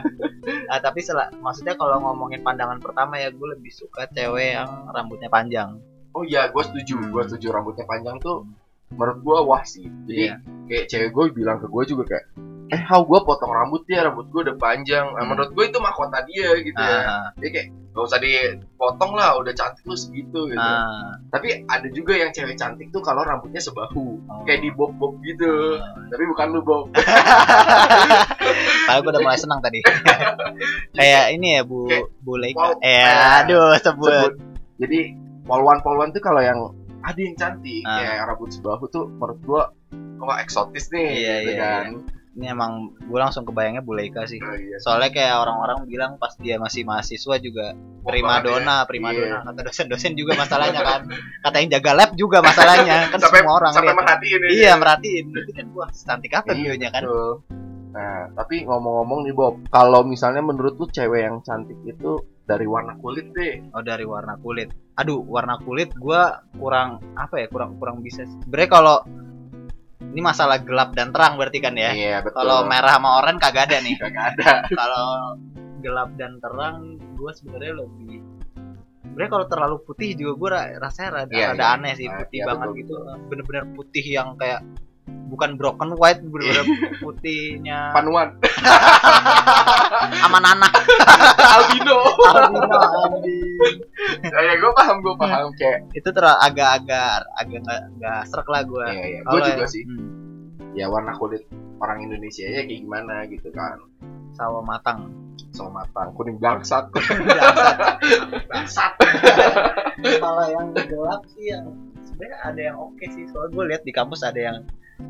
Ah, 0.68 0.80
tapi 0.80 1.00
sel- 1.00 1.32
maksudnya 1.38 1.76
kalau 1.76 2.00
ngomongin 2.02 2.40
pandangan 2.40 2.80
pertama 2.80 3.16
ya 3.16 3.30
gue 3.30 3.48
lebih 3.50 3.68
suka 3.70 4.08
cewek 4.10 4.56
yang 4.56 4.68
rambutnya 4.90 5.28
panjang 5.28 5.76
Oh 6.12 6.22
iya, 6.22 6.46
gua 6.48 6.62
setuju. 6.62 7.10
Gua 7.10 7.26
setuju 7.26 7.50
rambutnya 7.52 7.84
panjang 7.84 8.16
tuh 8.18 8.46
menurut 8.94 9.20
gua 9.20 9.38
wah 9.44 9.64
sih. 9.64 9.86
Jadi 10.04 10.24
Iya. 10.26 10.36
kayak 10.64 10.86
cewek 10.88 11.10
gue 11.10 11.26
bilang 11.36 11.58
ke 11.58 11.68
gua 11.68 11.84
juga 11.84 12.04
kayak 12.08 12.26
eh 12.70 12.82
how 12.82 13.02
gua 13.02 13.22
potong 13.22 13.52
rambut 13.52 13.84
ya 13.86 14.02
rambut 14.02 14.26
gua 14.28 14.42
udah 14.42 14.56
panjang 14.56 15.06
nah, 15.08 15.20
Hmm. 15.20 15.30
menurut 15.30 15.52
gua 15.52 15.64
itu 15.64 15.78
mahkota 15.78 16.24
dia 16.24 16.50
gitu 16.58 16.74
ya 16.74 17.00
Ah, 17.04 17.28
dia 17.36 17.50
kayak 17.52 17.68
gak 17.94 18.02
usah 18.02 18.18
dipotong 18.18 19.14
lah 19.14 19.38
udah 19.38 19.54
cantik 19.54 19.84
lu 19.84 19.94
segitu 19.94 20.50
gitu 20.50 20.58
ah, 20.58 21.14
tapi 21.30 21.62
ada 21.64 21.86
juga 21.88 22.14
yang 22.16 22.32
cewek 22.32 22.56
cantik 22.56 22.90
tuh 22.90 22.98
kalau 23.00 23.22
rambutnya 23.22 23.62
sebahu 23.62 24.18
oh. 24.20 24.42
kayak 24.44 24.62
di 24.62 24.72
bob 24.72 24.90
bob 24.96 25.22
gitu 25.22 25.78
tapi 26.10 26.24
bukan 26.26 26.48
lu 26.50 26.62
bob 26.62 26.90
Padahal 28.84 29.00
gue 29.00 29.12
udah 29.12 29.24
mulai 29.24 29.40
senang 29.40 29.60
tadi. 29.60 29.80
Kayak 30.98 31.26
ini 31.32 31.48
ya 31.56 31.62
Bu 31.64 31.88
Kayak- 31.88 32.10
Bu 32.20 32.34
Leika. 32.36 32.60
Wow. 32.60 32.84
Eh, 32.84 33.00
Ah, 33.02 33.42
aduh 33.42 33.74
sebut. 33.78 34.12
sebut. 34.12 34.34
Jadi 34.78 35.00
polwan-polwan 35.44 36.12
tuh 36.12 36.20
kalau 36.20 36.42
yang 36.42 36.60
ada 37.04 37.20
yang 37.20 37.36
cantik 37.36 37.84
Ah. 37.84 38.00
kayak 38.00 38.26
rambut 38.26 38.50
sebahu 38.50 38.84
tuh 38.88 39.06
menurut 39.10 39.40
gua 39.42 39.64
wah 40.18 40.40
eksotis 40.40 40.88
nih 40.90 41.08
Iya, 41.14 41.36
gitu 41.38 41.52
iya, 41.54 41.62
kan. 41.62 41.88
Ini 42.34 42.50
emang 42.50 42.72
gue 42.98 43.14
langsung 43.14 43.46
kebayangnya 43.46 43.86
Bu 43.86 43.94
Leika 43.94 44.26
sih. 44.26 44.42
Oh, 44.42 44.58
iya. 44.58 44.82
Soalnya 44.82 45.14
kayak 45.14 45.38
orang-orang 45.38 45.86
bilang 45.86 46.12
pas 46.18 46.34
dia 46.34 46.58
masih 46.58 46.82
mahasiswa 46.82 47.38
juga 47.38 47.78
Wah, 48.02 48.10
prima 48.10 48.26
banget 48.32 48.42
ya. 48.42 48.50
dona, 48.58 48.78
prima 48.90 49.08
Iya. 49.14 49.46
Kata 49.46 49.62
dosen-dosen 49.62 50.18
juga 50.18 50.34
masalahnya 50.34 50.82
kan. 50.82 51.02
Kata 51.46 51.56
yang 51.62 51.70
jaga 51.70 51.92
lab 51.94 52.12
juga 52.16 52.42
masalahnya. 52.42 53.14
Kan 53.14 53.20
sampai 53.22 53.38
semua 53.38 53.54
orang 53.54 53.72
sampai 53.72 53.86
lihat. 53.86 54.00
merhatiin 54.02 54.40
ya. 54.40 54.50
Iya, 54.50 54.72
merhatiin. 54.76 55.26
Itu 55.30 55.52
kan 55.54 55.66
wah, 55.78 55.90
cantik 55.94 56.34
apa 56.34 56.48
Iya, 56.48 56.58
videonya 56.58 56.90
kan? 56.90 57.04
betul. 57.06 57.32
Nah, 57.94 58.18
tapi 58.34 58.56
ngomong-ngomong 58.66 59.20
nih 59.22 59.34
Bob, 59.38 59.54
kalau 59.70 60.02
misalnya 60.02 60.42
menurut 60.42 60.74
lu 60.74 60.90
cewek 60.90 61.22
yang 61.22 61.38
cantik 61.40 61.78
itu 61.86 62.18
dari 62.44 62.68
warna 62.68 62.94
kulit 63.00 63.32
deh. 63.32 63.54
Oh, 63.72 63.84
dari 63.84 64.04
warna 64.04 64.36
kulit. 64.40 64.70
Aduh, 65.00 65.24
warna 65.24 65.56
kulit 65.64 65.90
gua 65.96 66.44
kurang 66.60 67.00
apa 67.16 67.40
ya? 67.40 67.48
Kurang 67.48 67.80
kurang 67.80 68.04
bisa. 68.04 68.28
Sebenarnya 68.44 68.70
kalau 68.70 68.98
ini 70.04 70.22
masalah 70.22 70.60
gelap 70.62 70.94
dan 70.94 71.10
terang 71.16 71.40
berarti 71.40 71.60
kan 71.64 71.74
ya. 71.74 71.92
Iya, 71.96 72.16
betul. 72.22 72.44
Kalau 72.44 72.68
merah 72.68 73.00
sama 73.00 73.10
oranye 73.24 73.40
kagak 73.42 73.64
ada 73.72 73.78
nih. 73.82 73.96
kagak 74.04 74.26
ada. 74.38 74.52
kalau 74.70 75.08
gelap 75.84 76.10
dan 76.16 76.40
terang 76.40 76.96
gue 77.20 77.32
sebenarnya 77.36 77.84
lebih 77.84 78.24
sebenarnya 79.04 79.32
kalau 79.36 79.46
terlalu 79.52 79.78
putih 79.84 80.10
juga 80.16 80.34
gue 80.40 80.50
rasanya 80.80 81.10
rada, 81.22 81.34
Iya, 81.36 81.48
rada 81.54 81.60
iya. 81.68 81.76
aneh 81.76 81.94
sih 82.00 82.08
Nah, 82.08 82.18
putih 82.24 82.40
iya, 82.40 82.46
banget 82.48 82.68
betul, 82.72 82.80
gitu 82.80 82.94
bener-bener 83.30 83.66
putih 83.76 84.06
yang 84.08 84.30
kayak 84.40 84.60
bukan 85.04 85.58
broken 85.58 85.98
white 85.98 86.22
bener-bener 86.22 86.94
putihnya. 87.02 87.90
Panuan. 87.92 88.38
Aman 90.30 90.44
anak 90.46 90.74
albino. 91.42 91.98
albino 92.22 92.80
ya, 94.24 94.40
ya 94.40 94.54
gue 94.58 94.72
paham, 94.78 94.98
gue 95.02 95.16
paham 95.18 95.50
kayak. 95.58 95.90
itu 95.98 96.10
terlalu 96.14 96.38
agak-agak 96.38 97.10
agak 97.34 97.60
nggak 97.66 97.82
nggak 97.98 98.20
serak 98.30 98.48
lah 98.48 98.62
gue 98.62 98.86
Iya, 98.94 99.06
iya. 99.10 99.20
Gue 99.26 99.40
juga 99.42 99.66
sih. 99.66 99.84
hmm, 99.84 100.74
Ya 100.74 100.86
warna 100.90 101.14
kulit 101.18 101.44
orang 101.82 102.06
Indonesia 102.06 102.46
ya 102.46 102.62
kayak 102.64 102.80
gimana 102.82 103.26
gitu 103.28 103.50
kan. 103.52 103.78
sawo 104.34 104.62
matang. 104.66 105.14
Sama 105.54 105.86
matang, 105.86 106.10
kuning 106.18 106.42
bangsat. 106.42 106.90
bangsat. 108.50 108.94
Kalau 110.02 110.44
yang 110.50 110.74
gelap 110.74 111.22
sih 111.38 111.54
yang 111.54 111.70
sebenarnya 112.02 112.38
ada 112.42 112.62
yang 112.74 112.78
oke 112.82 113.06
sih. 113.06 113.30
Soalnya 113.30 113.54
gue 113.54 113.64
lihat 113.70 113.82
di 113.86 113.94
kampus 113.94 114.26
ada 114.26 114.42
yang 114.42 114.58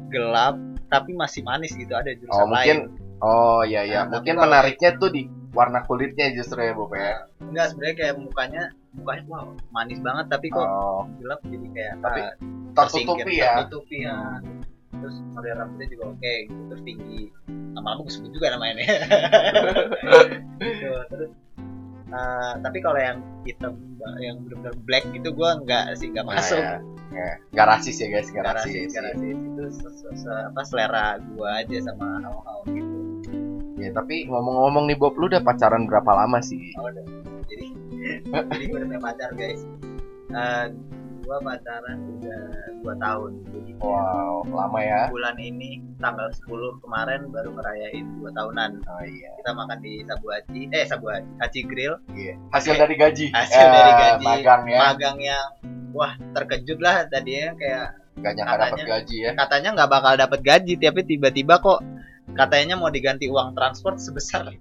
gelap 0.08 0.56
tapi 0.86 1.12
masih 1.12 1.42
manis 1.42 1.72
gitu 1.72 1.92
ada 1.92 2.12
jurusan 2.12 2.36
Oh, 2.36 2.48
mungkin 2.48 2.78
lain. 2.86 3.02
Oh 3.20 3.62
iya 3.62 3.82
iya, 3.82 4.04
Nah, 4.04 4.13
mungkin 4.13 4.36
menariknya 4.38 4.96
tuh 4.96 5.08
di 5.08 5.25
warna 5.50 5.82
kulitnya 5.82 6.30
justru 6.32 6.60
ya 6.60 6.74
Bob 6.74 6.92
ya. 6.92 7.24
enggak 7.40 7.70
sebenarnya 7.70 7.96
kayak 7.96 8.16
mukanya 8.18 8.63
mukanya 8.92 9.24
wow 9.28 9.46
manis 9.70 10.00
banget 10.00 10.25
tapi 10.28 10.48
kok 10.48 10.62
Oh, 10.62 11.06
gelap 11.18 11.40
jadi 11.44 11.68
kayak 11.70 11.94
Tapi 12.00 12.20
ah, 12.20 12.34
tertutupi 12.74 13.34
ya. 13.34 13.54
tertutupi 13.58 13.98
ya 14.02 14.18
terus 14.94 15.16
model 15.30 15.54
rambutnya 15.58 15.88
juga 15.90 16.04
oke 16.10 16.34
gitu 16.46 16.62
terus 16.68 16.82
tinggi. 16.84 17.22
Lama-lama 17.74 18.02
gue 18.02 18.13
sebut 18.13 18.32
juga 18.32 18.48
namanya. 18.54 18.75
Gitu 20.60 20.90
terus 21.10 21.30
eh, 22.13 22.53
tapi 22.60 22.77
kalau 22.79 23.00
yang 23.00 23.17
hitam 23.43 23.74
yang 24.20 24.38
benar-benar 24.41 24.75
black 24.84 25.05
gitu 25.10 25.29
gue 25.29 25.50
nggak 25.63 25.84
sih 25.96 26.08
nggak 26.08 26.25
Nah, 26.25 26.36
masuk 26.36 26.60
ya. 26.60 26.77
Ya, 27.10 27.29
Nggak 27.51 27.67
rasis 27.70 27.96
ya 27.96 28.08
guys, 28.10 28.27
nggak 28.27 28.46
rasis. 28.48 28.74
rasis, 28.89 28.91
rasis. 28.98 29.36
itu 29.38 29.63
se- 29.72 29.96
se- 29.96 30.15
se- 30.20 30.43
apa 30.43 30.62
selera 30.63 31.05
gue 31.20 31.46
aja 31.48 31.77
sama 31.84 32.08
hal-hal 32.20 32.60
gitu 32.67 32.96
Ya, 33.75 33.89
tapi 33.91 34.25
ngomong-ngomong 34.25 34.88
nih 34.88 34.96
Bob, 34.96 35.17
lu 35.17 35.27
udah 35.27 35.41
pacaran 35.41 35.86
berapa 35.86 36.08
lama 36.08 36.39
sih? 36.39 36.62
Oh, 36.75 36.88
udah. 36.88 37.03
jadi 37.46 37.65
jadi 38.50 38.63
gue 38.65 38.77
udah 38.77 38.88
punya 38.88 39.01
pacar 39.01 39.29
guys 39.34 39.62
Eh, 40.32 40.65
gua 41.24 41.38
pacaran 41.39 41.98
udah 42.13 42.42
dua 42.77 42.94
tahun 42.98 43.32
jadi 43.48 43.72
Wow, 43.80 44.44
lama 44.46 44.80
ya. 44.80 45.08
bulan 45.08 45.36
ini 45.36 45.80
tanggal 45.98 46.27
10 46.30 46.48
kemarin 46.80 47.27
baru 47.30 47.51
ngerayain 47.51 48.06
dua 48.18 48.32
tahunan 48.32 48.72
Oh 48.82 49.03
iya. 49.03 49.32
kita 49.39 49.51
makan 49.51 49.77
di 49.80 50.03
Sabu 50.03 50.27
Haji 50.30 50.62
eh 50.70 50.86
Sabu 50.86 51.06
Haji 51.08 51.27
Haji 51.38 51.60
Grill 51.65 51.96
Iya. 52.10 52.34
Hasil 52.50 52.74
dari 52.75 52.96
gaji. 52.96 53.25
Hasil 53.30 53.56
Eh, 53.58 53.68
dari 53.70 53.92
gaji. 53.94 54.25
Magang 54.25 54.63
ya. 54.65 54.80
magang 54.82 55.18
yang 55.20 55.46
wah 55.92 56.13
terkejut 56.32 56.80
lah 56.80 57.03
tadinya 57.06 57.51
kayak 57.53 57.88
Gak 58.15 58.34
nyangka 58.36 58.56
dapat 58.62 58.80
gaji 58.86 59.18
ya. 59.20 59.32
katanya 59.34 59.70
nggak 59.74 59.89
bakal 59.89 60.13
dapat 60.15 60.39
gaji 60.39 60.74
tapi 60.75 61.01
tiba-tiba 61.03 61.58
kok 61.58 61.80
katanya 62.32 62.75
mau 62.75 62.88
diganti 62.88 63.25
uang 63.25 63.51
transport 63.51 63.98
sebesar 63.98 64.53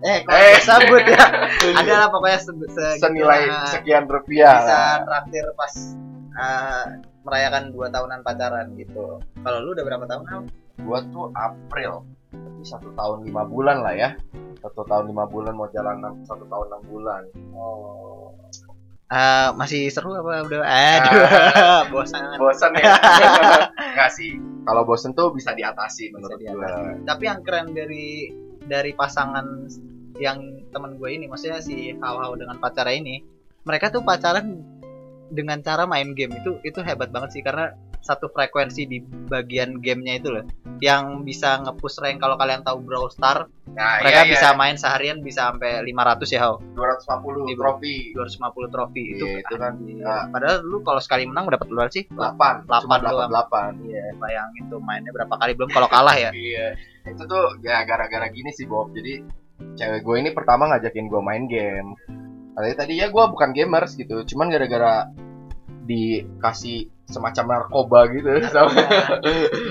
eh 0.00 0.18
kok 0.20 0.32
Eh. 0.32 0.56
sebut 0.58 1.04
ya 1.04 1.24
ada 1.78 1.92
lah 1.96 2.08
pokoknya 2.08 2.38
se 2.38 2.50
se- 2.68 2.98
Senilai 2.98 3.44
gitu 3.44 3.66
sekian 3.72 4.04
rupiah. 4.04 4.56
bisa 4.58 4.80
traktir 5.02 5.44
pas 5.54 5.72
uh, 6.34 6.84
merayakan 7.22 7.70
dua 7.70 7.86
tahunan 7.88 8.20
pacaran 8.20 8.66
gitu 8.74 9.18
kalau 9.38 9.58
lu 9.60 9.72
udah 9.72 9.84
berapa 9.84 10.04
tahun 10.04 10.24
Al? 10.26 10.42
Gua 10.78 10.98
tuh 11.04 11.28
April. 11.34 12.06
Berarti 12.30 12.62
satu 12.64 12.88
tahun 12.92 13.24
lima 13.24 13.42
bulan 13.42 13.82
lah 13.82 13.92
ya. 13.92 14.10
Satu 14.58 14.82
tahun 14.82 15.06
lima 15.06 15.26
bulan 15.26 15.52
mau 15.52 15.66
jalan 15.68 15.98
enam 15.98 16.14
satu 16.22 16.44
tahun 16.44 16.66
enam 16.68 16.82
bulan. 16.84 17.22
oh 17.52 18.30
Uh, 19.08 19.56
masih 19.56 19.88
seru 19.88 20.12
apa 20.12 20.44
udah 20.44 20.60
aduh 20.60 21.24
bosan 21.96 22.20
Bosan 22.36 22.76
ya? 22.76 22.92
Nggak 23.96 24.10
sih. 24.12 24.36
Kalau 24.62 24.84
bosen 24.84 25.16
tuh 25.16 25.32
bisa 25.32 25.50
diatasi 25.50 26.12
menurut 26.12 26.36
Bisa 26.36 26.52
gua. 26.52 26.92
tapi 27.02 27.24
yang 27.24 27.40
keren 27.40 27.72
dari 27.72 28.28
dari 28.68 28.92
pasangan 28.92 29.66
yang 30.20 30.68
temen 30.68 31.00
gue 31.00 31.08
ini 31.08 31.24
maksudnya 31.26 31.64
si 31.64 31.96
Hau-Hau 31.96 32.36
dengan 32.36 32.60
pacarnya 32.60 33.00
ini 33.00 33.16
mereka 33.64 33.90
tuh 33.90 34.04
pacaran 34.04 34.60
dengan 35.28 35.60
cara 35.60 35.84
main 35.84 36.16
game. 36.16 36.40
Itu 36.40 36.60
itu 36.64 36.80
hebat 36.80 37.12
banget 37.12 37.36
sih 37.36 37.42
karena 37.44 37.76
satu 38.00 38.30
frekuensi 38.32 38.88
di 38.88 38.98
bagian 39.02 39.82
gamenya 39.82 40.22
itu 40.22 40.28
loh 40.32 40.44
yang 40.80 41.22
bisa 41.22 41.58
nge-push 41.58 41.98
rank 41.98 42.18
kalau 42.18 42.34
kalian 42.34 42.60
tahu 42.60 42.78
Brawl 42.80 43.08
Star 43.08 43.46
Nah, 43.68 44.00
mereka 44.00 44.24
iya, 44.24 44.32
bisa 44.32 44.48
iya. 44.48 44.56
main 44.56 44.74
seharian 44.74 45.18
bisa 45.20 45.48
sampai 45.48 45.84
500 45.84 46.26
ya 46.28 46.40
Hau 46.42 46.58
250 46.72 47.46
Di- 47.46 47.54
trofi. 47.54 47.94
250 48.10 48.42
trofi 48.68 49.02
itu 49.12 49.22
Iya, 49.24 49.38
itu 49.38 49.54
kan, 49.54 49.72
anjir. 49.76 50.02
ah. 50.02 50.24
padahal 50.26 50.56
lu 50.62 50.78
kalau 50.80 50.98
sekali 50.98 51.22
menang 51.24 51.46
dapat 51.46 51.68
berapa 51.68 51.86
sih 51.88 52.04
8. 52.08 52.64
Delapan 52.64 52.82
Cuma 52.82 52.96
doang. 52.98 53.30
88. 53.30 53.86
Iya, 53.86 54.04
bayangin 54.16 54.64
tuh 54.66 54.80
mainnya 54.80 55.12
berapa 55.12 55.30
kali 55.32 55.52
belum 55.54 55.70
kalau 55.70 55.86
kalah 55.86 56.16
ya 56.16 56.30
Iya. 56.48 56.74
Itu 57.06 57.22
tuh 57.24 57.60
ya 57.60 57.84
gara-gara 57.84 58.26
gini 58.28 58.50
sih 58.50 58.64
Bob. 58.64 58.90
Jadi 58.90 59.22
cewek 59.74 60.02
gue 60.02 60.16
ini 60.16 60.30
pertama 60.32 60.66
ngajakin 60.66 61.06
gue 61.06 61.20
main 61.20 61.44
game. 61.46 61.94
Tadi 62.52 62.72
tadi 62.74 62.92
ya 62.96 63.06
gue 63.06 63.24
bukan 63.24 63.50
gamers 63.52 63.94
gitu, 63.94 64.26
cuman 64.26 64.48
gara-gara 64.48 65.06
dikasih 65.84 66.90
semacam 67.08 67.44
narkoba 67.48 68.00
gitu. 68.12 68.28
Sama 68.54 68.72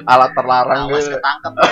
alat 0.10 0.32
terlarang 0.34 0.90
awas 0.90 1.06
gitu. 1.06 1.14
ketangkep 1.18 1.54
tuh. 1.54 1.72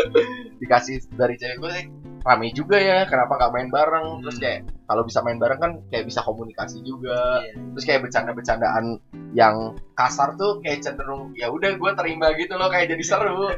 Dikasih 0.60 0.96
dari 1.16 1.34
cewek 1.40 1.56
gue 1.58 1.72
"Eh, 1.72 1.84
rame 2.20 2.48
juga 2.50 2.76
ya 2.76 3.04
kenapa 3.04 3.32
nggak 3.34 3.50
main 3.50 3.68
bareng? 3.68 4.06
Terus 4.20 4.36
Hmm. 4.36 4.42
kayak 4.42 4.58
kalau 4.84 5.02
bisa 5.02 5.18
main 5.20 5.38
bareng 5.38 5.58
kan 5.58 5.72
kayak 5.86 6.04
bisa 6.04 6.20
komunikasi 6.20 6.78
juga. 6.80 7.40
Iya. 7.40 7.52
terus 7.70 7.84
kayak 7.84 8.00
bercanda-bercandaan 8.02 8.84
yang 9.30 9.56
kasar 9.94 10.34
tuh 10.34 10.58
kayak 10.58 10.80
cenderung 10.80 11.30
ya 11.32 11.46
udah 11.46 11.70
gue 11.72 11.90
terima 11.94 12.34
gitu 12.34 12.54
loh 12.54 12.68
kayak 12.68 12.88
jadi 12.88 13.04
seru. 13.06 13.48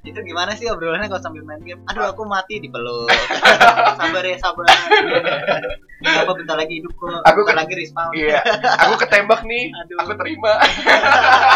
Itu 0.00 0.22
gimana 0.22 0.54
sih 0.54 0.64
obrolannya 0.64 1.04
kalau 1.06 1.20
sambil 1.20 1.42
main 1.42 1.60
game? 1.60 1.82
Aduh 1.84 2.06
aku 2.06 2.22
mati 2.24 2.56
dipeluk 2.58 3.10
sabar 3.98 4.22
ya 4.22 4.36
sabar. 4.38 4.64
Apa 5.98 6.32
bentar 6.32 6.54
lagi 6.54 6.78
hidup 6.78 6.94
kok? 6.94 7.10
Aku 7.24 7.38
bentar 7.42 7.52
kan- 7.52 7.60
lagi 7.60 7.74
respawn. 7.76 8.12
Iya. 8.14 8.40
Aku 8.80 8.94
ketembak 8.96 9.42
nih 9.42 9.68
aduh. 9.74 9.96
aku 9.98 10.12
terima 10.16 10.52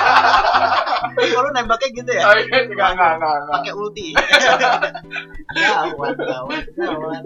kalau 1.33 1.51
nembaknya 1.51 1.89
gitu 1.93 2.11
ya? 2.13 2.23
Oh 2.29 2.35
iya 2.37 2.59
enggak 2.69 2.89
enggak 2.95 3.11
enggak 3.19 3.33
enggak. 3.41 3.55
pakai 3.59 3.73
ulti. 3.75 4.07
Gawat 5.59 6.17
gawat 6.17 6.65
gawat. 6.77 7.23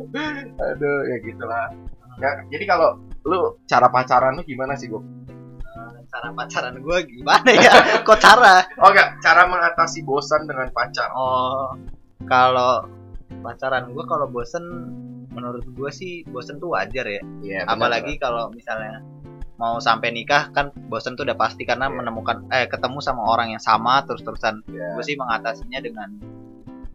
Aduh 0.58 0.98
ya 1.10 1.16
gitulah. 1.22 1.66
Ya, 2.16 2.30
jadi 2.48 2.64
kalau 2.64 2.96
lu 3.28 3.60
cara 3.68 3.92
pacaran 3.92 4.40
lu 4.40 4.42
gimana 4.46 4.72
sih 4.72 4.88
gue 4.88 5.02
Eh, 5.76 6.00
cara 6.08 6.32
pacaran 6.32 6.80
gue 6.80 6.98
gimana 7.04 7.50
ya? 7.52 7.72
Kok 8.06 8.16
cara? 8.16 8.64
Oh 8.80 8.88
enggak 8.88 9.20
cara 9.20 9.44
mengatasi 9.44 10.00
bosan 10.02 10.48
dengan 10.48 10.72
pacar. 10.72 11.12
Oh 11.12 11.76
kalau 12.24 12.88
pacaran 13.44 13.92
gue 13.92 14.04
kalau 14.08 14.24
bosen 14.32 14.64
menurut 15.36 15.68
gue 15.68 15.90
sih 15.92 16.24
bosen 16.32 16.56
tuh 16.56 16.72
wajar 16.72 17.04
ya. 17.04 17.20
Iya 17.44 17.68
apalagi 17.68 18.16
kalau 18.16 18.48
misalnya 18.48 19.04
mau 19.56 19.76
sampai 19.78 20.10
nikah 20.10 20.48
kan 20.50 20.68
bosen 20.86 21.14
tuh 21.14 21.24
udah 21.24 21.34
pasti 21.34 21.62
karena 21.62 21.86
Iya. 21.86 21.96
menemukan 21.96 22.36
eh 22.50 22.66
ketemu 22.66 22.98
sama 23.00 23.24
orang 23.24 23.50
yang 23.50 23.60
sama 23.60 24.04
terus 24.04 24.20
terusan 24.20 24.60
Iya. 24.66 24.92
gue 24.92 25.02
sih 25.02 25.16
mengatasinya 25.16 25.80
dengan 25.80 26.08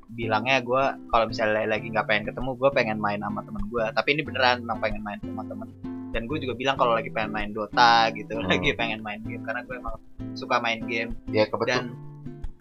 bilangnya 0.10 0.60
gue 0.60 0.84
kalau 1.08 1.25
misalnya 1.25 1.63
lagi 1.65 1.88
nggak 1.88 2.03
pengen 2.03 2.27
ketemu 2.27 2.50
gue 2.53 2.70
pengen 2.70 2.98
main 2.98 3.18
sama 3.18 3.41
temen 3.41 3.63
gue 3.65 3.86
tapi 3.91 4.08
ini 4.12 4.22
beneran 4.22 4.62
emang 4.62 4.77
pengen 4.77 5.01
main 5.01 5.18
sama 5.18 5.44
temen 5.46 5.68
dan 6.12 6.27
gue 6.27 6.38
juga 6.38 6.53
bilang 6.53 6.75
kalau 6.75 6.94
lagi 6.94 7.08
pengen 7.08 7.32
main 7.32 7.50
Dota 7.50 8.12
gitu 8.12 8.36
Hmm. 8.36 8.46
lagi 8.46 8.75
pengen 8.75 9.00
main 9.00 9.24
game 9.24 9.41
karena 9.41 9.63
gue 9.63 9.75
emang 9.75 9.96
suka 10.34 10.60
main 10.60 10.84
game 10.84 11.15
ya 11.27 11.48
kebetulan 11.48 11.89
dan 11.89 11.96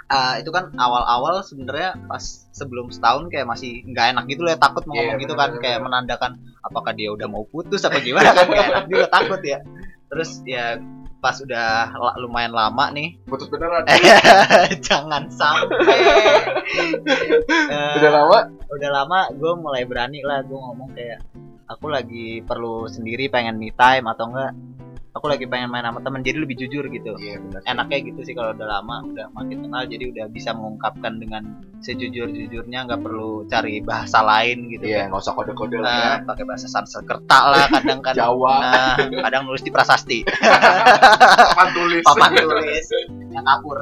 ah, 0.08 0.34
itu 0.38 0.48
kan 0.48 0.70
awal-awal 0.74 1.38
sebenarnya 1.40 1.98
pas 2.06 2.22
sebelum 2.50 2.88
setahun 2.88 3.26
kayak 3.28 3.46
masih 3.46 3.82
nggak 3.84 4.10
enak 4.10 4.24
gitu 4.26 4.42
loh 4.42 4.50
ya 4.50 4.58
takut 4.58 4.82
mau 4.84 4.94
Iya, 4.94 5.02
ngomong 5.04 5.18
gitu 5.18 5.34
kan 5.34 5.48
bener-bener. 5.48 5.62
kayak 5.66 5.80
menandakan 5.80 6.32
apakah 6.60 6.92
dia 6.92 7.08
udah 7.08 7.26
mau 7.26 7.42
putus 7.44 7.82
apa 7.82 7.98
gimana 7.98 8.30
kan 8.30 8.46
kayak 8.46 8.66
enak 8.70 8.86
juga 8.86 9.06
takut 9.08 9.40
ya 9.40 9.58
terus 10.10 10.42
ya 10.42 10.76
pas 11.20 11.36
udah 11.36 11.94
lumayan 12.18 12.50
lama 12.50 12.88
nih. 12.90 13.20
Putus 13.28 13.52
beneran. 13.52 13.84
Jangan 14.88 15.28
sampai. 15.30 15.78
Eh, 17.50 17.94
udah 17.98 18.10
lama? 18.14 18.38
Udah 18.70 18.90
lama 18.94 19.18
gue 19.34 19.52
mulai 19.58 19.82
berani 19.82 20.22
lah 20.22 20.38
gue 20.46 20.54
ngomong 20.54 20.94
kayak 20.94 21.18
aku 21.66 21.86
lagi 21.90 22.42
perlu 22.46 22.86
sendiri 22.86 23.26
pengen 23.26 23.58
me 23.58 23.74
time 23.74 24.06
atau 24.06 24.30
enggak 24.30 24.54
aku 25.10 25.26
lagi 25.26 25.44
pengen 25.50 25.70
main 25.70 25.82
sama 25.86 26.00
temen 26.02 26.20
jadi 26.22 26.38
lebih 26.42 26.56
jujur 26.60 26.84
gitu. 26.90 27.12
Iya 27.18 27.42
benar 27.42 27.60
enaknya 27.66 27.98
gitu 28.12 28.20
sih 28.26 28.34
kalau 28.34 28.54
udah 28.54 28.68
lama 28.68 28.96
udah 29.10 29.26
makin 29.34 29.66
kenal 29.66 29.82
jadi 29.86 30.04
udah 30.10 30.26
bisa 30.30 30.50
mengungkapkan 30.54 31.18
dengan 31.18 31.42
sejujur 31.80 32.28
jujurnya 32.30 32.86
nggak 32.86 33.00
perlu 33.00 33.48
cari 33.48 33.80
bahasa 33.80 34.20
lain 34.20 34.68
gitu 34.68 34.84
iya 34.84 35.08
kan. 35.08 35.16
nggak 35.16 35.22
usah 35.24 35.34
kode-kode 35.34 35.78
lah 35.80 35.90
ya. 35.90 36.04
nah, 36.22 36.34
pakai 36.34 36.44
bahasa 36.44 36.66
Sanskerta 36.68 37.40
lah 37.50 37.66
kadang 37.72 38.00
kan 38.04 38.14
Jawa. 38.14 38.56
Nah, 38.60 38.94
kadang 39.28 39.42
nulis 39.48 39.62
di 39.64 39.70
prasasti. 39.72 40.18
Papan 40.26 41.68
tulis. 41.72 42.04
Papan 42.04 42.30
tulis. 42.36 42.86
Yang 43.30 43.44
kapur 43.46 43.78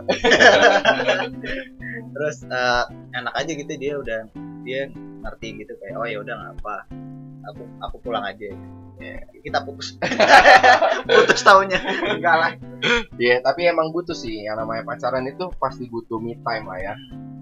terus 2.18 2.42
eh, 2.50 2.84
enak 3.14 3.34
aja 3.36 3.52
gitu 3.54 3.72
dia 3.78 3.92
udah 3.94 4.20
dia 4.66 4.90
ngerti 5.22 5.64
gitu 5.64 5.72
kayak 5.78 5.96
oh 5.96 6.06
ya 6.06 6.18
udah 6.18 6.34
nggak 6.34 6.52
apa 6.60 6.76
aku 7.48 7.62
aku 7.80 7.96
pulang 8.04 8.24
aja. 8.24 8.52
Ya, 8.98 9.14
kita 9.46 9.62
putus. 9.62 9.94
Putus 11.06 11.40
tahunnya. 11.46 11.78
Enggak 12.18 12.34
lah. 12.34 12.52
Iya, 13.14 13.38
tapi 13.46 13.70
emang 13.70 13.94
butuh 13.94 14.14
sih. 14.14 14.42
Yang 14.42 14.66
namanya 14.66 14.82
pacaran 14.82 15.22
itu 15.22 15.46
pasti 15.62 15.86
butuh 15.86 16.18
me 16.18 16.34
time 16.42 16.66
lah 16.66 16.78
ya. 16.82 16.94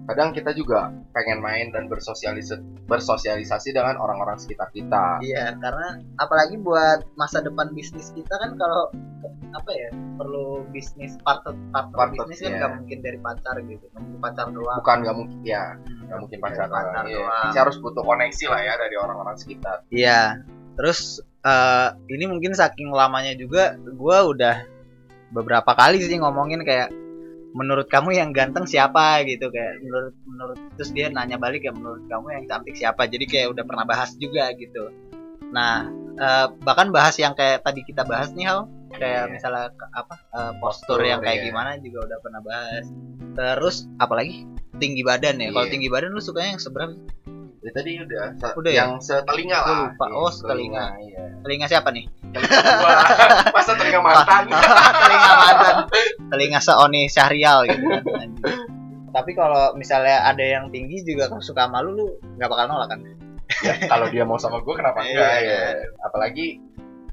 Kadang 0.07 0.31
kita 0.31 0.55
juga 0.55 0.87
pengen 1.11 1.43
main 1.43 1.67
dan 1.69 1.85
bersosialisasi 1.85 2.87
bersosialisasi 2.87 3.75
dengan 3.75 3.99
orang-orang 3.99 4.39
sekitar 4.39 4.71
kita. 4.71 5.19
iya 5.19 5.51
karena 5.53 5.99
apalagi 6.15 6.55
buat 6.57 7.03
masa 7.13 7.43
depan 7.43 7.75
bisnis 7.75 8.15
kita 8.15 8.31
kan 8.31 8.55
kalau 8.55 8.87
apa 9.51 9.71
ya 9.71 9.89
perlu 10.15 10.63
bisnis 10.71 11.19
partner 11.21 11.55
partner, 11.71 11.95
Partner, 11.97 12.23
bisnis 12.23 12.39
kan 12.39 12.47
iya. 12.47 12.57
nggak 12.57 12.73
mungkin 12.79 12.97
dari 13.01 13.19
pacar 13.19 13.55
gitu 13.59 13.85
mungkin 13.93 14.17
pacar 14.17 14.47
doang 14.49 14.77
Bukan 14.79 14.97
nggak 15.03 15.15
mungkin 15.15 15.39
ya, 15.43 15.63
Hmm, 15.75 16.03
nggak 16.07 16.19
mungkin 16.23 16.39
pacaran. 16.39 16.71
pacar 16.71 17.03
Iya. 17.03 17.15
doang 17.17 17.47
Kita 17.51 17.59
harus 17.59 17.77
butuh 17.77 18.03
koneksi 18.03 18.45
lah 18.47 18.61
ya 18.63 18.73
dari 18.75 18.95
orang-orang 18.95 19.35
sekitar. 19.35 19.77
Iya. 19.89 20.21
Terus 20.75 20.99
eh, 21.43 21.87
ini 22.07 22.25
mungkin 22.27 22.51
saking 22.53 22.91
lamanya 22.91 23.35
juga 23.35 23.75
gue 23.75 24.17
udah 24.23 24.55
beberapa 25.31 25.71
kali 25.73 25.99
sih 25.99 26.15
ngomongin 26.15 26.63
kayak 26.63 26.87
menurut 27.51 27.87
kamu 27.87 28.11
yang 28.13 28.29
ganteng 28.31 28.65
siapa 28.65 29.23
gitu 29.23 29.47
kayak 29.47 29.79
menurut 29.81 30.13
menurut 30.23 30.57
terus 30.75 30.91
dia 30.91 31.07
nanya 31.07 31.35
balik 31.35 31.63
ya 31.63 31.71
menurut 31.71 32.03
kamu 32.05 32.27
yang 32.33 32.45
cantik 32.45 32.75
siapa 32.75 33.07
jadi 33.07 33.25
kayak 33.25 33.47
udah 33.55 33.63
pernah 33.63 33.85
bahas 33.85 34.11
juga 34.15 34.51
gitu 34.53 34.91
nah 35.47 35.87
eh, 36.15 36.47
bahkan 36.61 36.91
bahas 36.91 37.15
yang 37.15 37.31
kayak 37.33 37.63
tadi 37.63 37.81
kita 37.81 38.03
bahas 38.03 38.31
nih 38.33 38.45
Hal 38.45 38.67
kayak 38.89 39.27
Iya. 39.27 39.31
misalnya 39.31 39.65
apa 39.91 40.15
eh, 40.27 40.51
postur 40.59 40.97
Postur, 40.97 40.99
yang 41.03 41.19
kayak 41.19 41.39
iya. 41.39 41.45
gimana 41.47 41.69
juga 41.77 41.99
udah 42.03 42.17
pernah 42.19 42.41
bahas 42.41 42.85
terus 43.33 43.75
apalagi 43.95 44.43
tinggi 44.77 45.01
badan 45.01 45.39
ya 45.39 45.49
kalau 45.49 45.65
Iya. 45.65 45.73
tinggi 45.73 45.87
badan 45.87 46.11
lu 46.11 46.19
sukanya 46.19 46.55
yang 46.55 46.61
seberapa 46.61 46.93
Ya, 47.57 47.73
tadi 47.73 47.99
udah, 47.99 48.37
Udah 48.53 48.71
ya? 48.71 48.79
yang 48.85 49.01
setelinga 49.01 49.59
Gua 49.59 49.67
lah. 49.67 49.79
lupa. 49.89 50.05
Iya, 50.07 50.15
Oh, 50.15 50.29
setelinga. 50.31 50.83
Iya. 51.03 51.23
telinga 51.41 51.65
siapa 51.67 51.89
nih 51.89 52.05
Telinga. 52.31 52.59
Masa 53.57 53.71
telinga 53.75 53.99
mantan? 53.99 54.43
telinga 54.93 55.31
mantan 55.35 55.75
telinga 56.29 56.59
seoni 56.59 57.07
syahrial 57.07 57.63
gitu 57.67 57.83
kan 57.87 58.03
anjing. 58.23 58.59
tapi 59.11 59.31
kalau 59.33 59.73
misalnya 59.73 60.27
ada 60.27 60.43
yang 60.43 60.69
tinggi 60.69 61.01
juga 61.03 61.31
suka 61.39 61.65
sama 61.67 61.81
lu 61.81 61.95
lu 61.95 62.05
nggak 62.37 62.49
bakal 62.49 62.65
nolak 62.69 62.89
kan 62.95 63.01
Ya, 63.63 63.79
kalau 63.87 64.11
dia 64.11 64.27
mau 64.27 64.35
sama 64.35 64.59
gua 64.59 64.75
kenapa 64.75 65.07
Iya, 65.07 65.09
enggak 65.15 65.35
iya. 65.39 65.59
ya. 65.79 65.87
Apalagi 66.03 66.59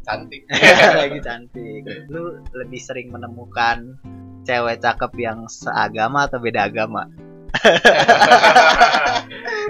cantik 0.04 0.42
lagi 1.00 1.18
cantik 1.24 1.82
lu 2.12 2.36
lebih 2.52 2.80
sering 2.82 3.08
menemukan 3.08 3.96
cewek 4.44 4.82
cakep 4.82 5.12
yang 5.16 5.48
seagama 5.48 6.28
atau 6.28 6.36
beda 6.42 6.68
agama 6.68 7.08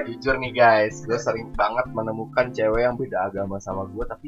jujur 0.09 0.35
nih 0.43 0.53
guys 0.57 1.05
gue 1.07 1.15
sering 1.21 1.53
banget 1.55 1.87
menemukan 1.95 2.51
cewek 2.51 2.83
yang 2.83 2.97
beda 2.99 3.31
agama 3.31 3.61
sama 3.63 3.87
gue 3.87 4.03
tapi 4.09 4.27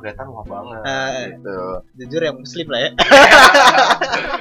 kelihatan 0.00 0.26
wah 0.28 0.42
banget 0.42 0.80
Eh. 0.82 1.20
gitu. 1.36 1.58
Jujur 1.96 2.20
yang 2.24 2.36
muslim 2.36 2.66
lah 2.66 2.80
ya. 2.80 2.90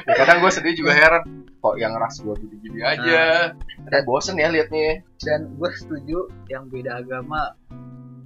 Ya, 0.10 0.14
kadang 0.18 0.42
gue 0.42 0.50
sendiri 0.50 0.74
juga 0.74 0.92
heran 0.92 1.22
kok 1.60 1.76
yang 1.78 1.94
ras 1.94 2.18
gue 2.18 2.34
gini-gini 2.40 2.82
aja. 2.82 3.54
Kadang 3.86 4.04
bosen 4.04 4.36
ya 4.36 4.50
liatnya. 4.50 5.06
Dan 5.22 5.54
gue 5.54 5.70
setuju 5.72 6.18
yang 6.48 6.66
beda 6.68 6.98
agama 6.98 7.54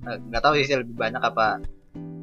eh, 0.04 0.18
nggak 0.22 0.42
tahu 0.42 0.54
sih 0.58 0.78
lebih 0.78 0.96
banyak 0.96 1.20
apa 1.20 1.60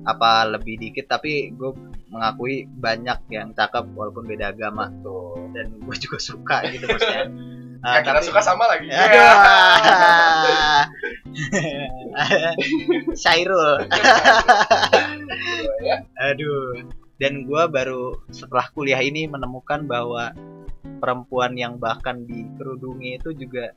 apa 0.00 0.30
lebih 0.48 0.80
dikit 0.80 1.06
tapi 1.06 1.52
gue 1.52 1.70
mengakui 2.08 2.64
banyak 2.66 3.20
yang 3.28 3.52
cakep 3.52 3.84
walaupun 3.92 4.24
beda 4.24 4.50
agama. 4.50 4.88
Tuh 5.04 5.44
dan 5.52 5.76
gue 5.76 5.96
juga 5.98 6.16
suka 6.18 6.64
gitu 6.70 6.88
maksudnya 6.88 7.26
Yang 7.80 8.04
kita 8.04 8.20
suka 8.28 8.40
sama 8.44 8.64
lagi 8.68 8.92
Aduh. 8.92 9.34
Syairul. 13.22 13.88
ya. 15.80 15.96
Aduh. 16.28 16.84
Dan 17.20 17.44
gua 17.44 17.68
baru 17.68 18.16
setelah 18.32 18.68
kuliah 18.72 19.00
ini 19.00 19.28
menemukan 19.28 19.84
bahwa 19.84 20.32
perempuan 21.00 21.56
yang 21.56 21.76
bahkan 21.76 22.24
dikerudungi 22.24 23.20
itu 23.20 23.32
juga 23.36 23.72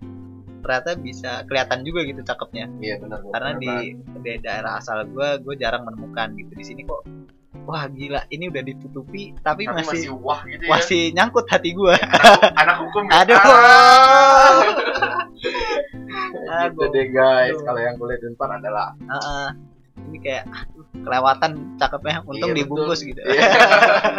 ternyata 0.63 0.95
bisa 0.95 1.31
kelihatan 1.47 1.83
juga 1.83 2.07
gitu 2.07 2.23
cakepnya. 2.23 2.71
iya 2.79 2.95
benar 2.95 3.19
Karena 3.35 3.51
di, 3.59 3.99
di 4.23 4.31
daerah 4.39 4.79
asal 4.79 5.03
gua, 5.11 5.35
gue 5.35 5.59
jarang 5.59 5.83
menemukan 5.83 6.31
gitu. 6.39 6.51
Di 6.55 6.63
sini 6.63 6.81
kok 6.87 7.03
wah 7.63 7.83
gila, 7.87 8.21
ini 8.27 8.51
udah 8.51 8.63
ditutupi 8.63 9.31
tapi, 9.39 9.65
tapi 9.65 9.79
masih, 9.83 10.11
masih 10.11 10.11
wah 10.19 10.41
gitu 10.43 10.63
ya. 10.63 10.69
masih 10.71 11.01
nyangkut 11.15 11.45
hati 11.47 11.69
gua. 11.71 11.95
anak 12.59 12.77
hukum 12.83 13.03
ya. 13.07 13.23
Aduh. 13.23 13.39
Ah, 16.53 16.69
gitu 16.69 16.85
deh 16.91 17.07
guys. 17.09 17.57
Kalau 17.63 17.79
yang 17.81 17.95
di 17.97 18.17
depan 18.19 18.49
adalah 18.61 18.93
Heeh. 18.99 19.47
ini 20.11 20.17
kayak 20.19 20.43
aduh, 20.51 20.85
kelewatan 21.01 21.51
cakepnya. 21.79 22.21
Untung 22.27 22.51
Iya, 22.53 22.57
dibungkus 22.63 22.99
gitu. 23.01 23.21
Iya. 23.23 23.49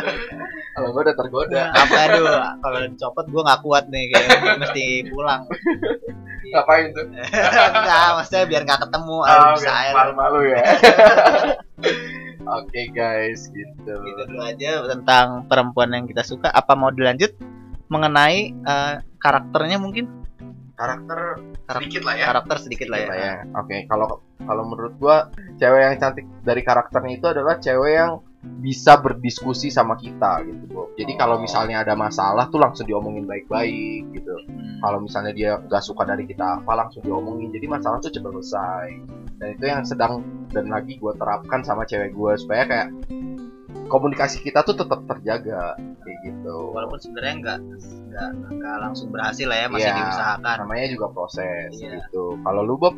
kalau 0.75 0.89
gue 0.91 1.03
udah 1.07 1.17
tergoda. 1.17 1.63
Apa 1.71 1.97
aduh 2.11 2.27
kalau 2.59 2.79
dicopot 2.91 3.27
gue 3.31 3.43
nggak 3.45 3.61
kuat 3.63 3.85
nih 3.93 4.05
kayak 4.11 4.59
mesti 4.59 4.85
pulang. 5.13 5.47
Ngapain 6.55 6.87
tuh? 6.95 7.05
Enggak 7.75 8.09
maksudnya 8.21 8.45
biar 8.47 8.63
nggak 8.69 8.81
ketemu 8.87 9.17
Ah, 9.27 9.55
bisa 9.57 9.71
biar 9.71 9.75
aja 9.75 9.95
malu-malu 9.97 10.41
ya 10.55 10.63
oke 12.47 12.81
guys 12.93 13.49
gitu. 13.51 13.93
Gitu 13.93 14.21
dulu 14.29 14.43
aja 14.45 14.85
tentang 14.89 15.49
perempuan 15.49 15.91
yang 15.93 16.05
kita 16.05 16.23
suka. 16.23 16.49
Apa 16.53 16.77
mau 16.77 16.93
dilanjut? 16.93 17.35
Mengenai 17.89 18.53
eh, 18.53 18.95
karakternya 19.21 19.81
mungkin? 19.81 20.09
Karakter 20.75 21.39
Karak- 21.65 21.87
sedikit 21.87 22.03
lah 22.03 22.15
ya. 22.19 22.27
karakter 22.35 22.57
sedikit 22.59 22.89
lah 22.91 22.99
ya, 22.99 23.07
Sedikit 23.07 23.59
Oke, 23.63 23.77
kalau 23.87 24.09
kalau 24.43 24.63
menurut 24.67 24.95
gua 24.99 25.31
cewek 25.57 25.81
yang 25.81 25.95
cantik 26.03 26.27
dari 26.43 26.63
karakternya 26.67 27.13
itu 27.15 27.27
adalah 27.31 27.55
cewek 27.63 27.93
yang 27.95 28.19
bisa 28.65 28.97
berdiskusi 28.97 29.69
sama 29.69 29.93
kita 30.01 30.41
gitu, 30.49 30.65
Bob. 30.73 30.89
Jadi 30.97 31.13
kalau 31.21 31.37
misalnya 31.37 31.85
ada 31.85 31.93
masalah 31.93 32.49
tuh 32.49 32.61
langsung 32.65 32.89
diomongin 32.89 33.29
baik-baik 33.29 34.09
gitu. 34.17 34.33
Hmm. 34.49 34.81
Kalau 34.81 34.99
misalnya 35.05 35.33
dia 35.37 35.51
nggak 35.61 35.85
suka 35.85 36.09
dari 36.09 36.25
kita 36.25 36.65
apa 36.65 36.73
langsung 36.73 37.05
diomongin. 37.05 37.53
Jadi 37.53 37.67
masalah 37.69 38.01
tuh 38.01 38.09
cepat 38.09 38.33
selesai. 38.41 38.89
Dan 39.37 39.49
itu 39.59 39.65
yang 39.69 39.85
sedang 39.85 40.25
dan 40.49 40.73
lagi 40.73 40.97
gua 40.97 41.13
terapkan 41.19 41.61
sama 41.61 41.85
cewek 41.85 42.17
gua 42.17 42.39
supaya 42.41 42.65
kayak 42.65 42.89
komunikasi 43.89 44.41
kita 44.41 44.65
tuh 44.65 44.77
tetap 44.81 45.05
terjaga 45.05 45.77
kayak 46.05 46.19
gitu. 46.25 46.73
walaupun 46.73 47.01
sebenarnya 47.01 47.35
nggak 47.41 47.59
nggak 48.55 48.77
langsung 48.81 49.09
berhasil 49.13 49.45
lah 49.49 49.59
ya 49.61 49.67
masih 49.69 49.91
Iya. 49.91 49.99
diusahakan 49.99 50.57
namanya 50.65 50.87
juga 50.89 51.07
proses 51.13 51.71
Iya. 51.77 52.01
gitu. 52.01 52.39
Kalau 52.41 52.61
lu 52.65 52.77
Bob, 52.81 52.95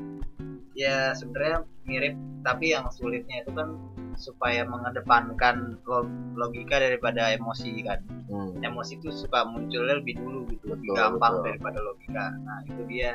ya 0.76 1.10
sebenarnya 1.16 1.64
mirip 1.86 2.14
tapi 2.44 2.70
yang 2.74 2.86
sulitnya 2.92 3.42
itu 3.42 3.50
kan 3.54 3.74
supaya 4.16 4.64
mengedepankan 4.64 5.80
lo- 5.84 6.08
logika 6.34 6.80
daripada 6.80 7.32
emosi 7.32 7.84
kan? 7.84 8.00
Hmm, 8.26 8.58
emosi 8.60 8.98
itu 8.98 9.12
suka 9.12 9.46
munculnya 9.46 10.00
lebih 10.02 10.18
dulu 10.18 10.48
gitu 10.50 10.72
lebih 10.74 10.90
Betul, 10.92 10.98
gampang 10.98 11.34
betul. 11.38 11.44
daripada 11.46 11.78
logika. 11.84 12.24
Nah 12.42 12.58
itu 12.66 12.82
dia 12.90 13.10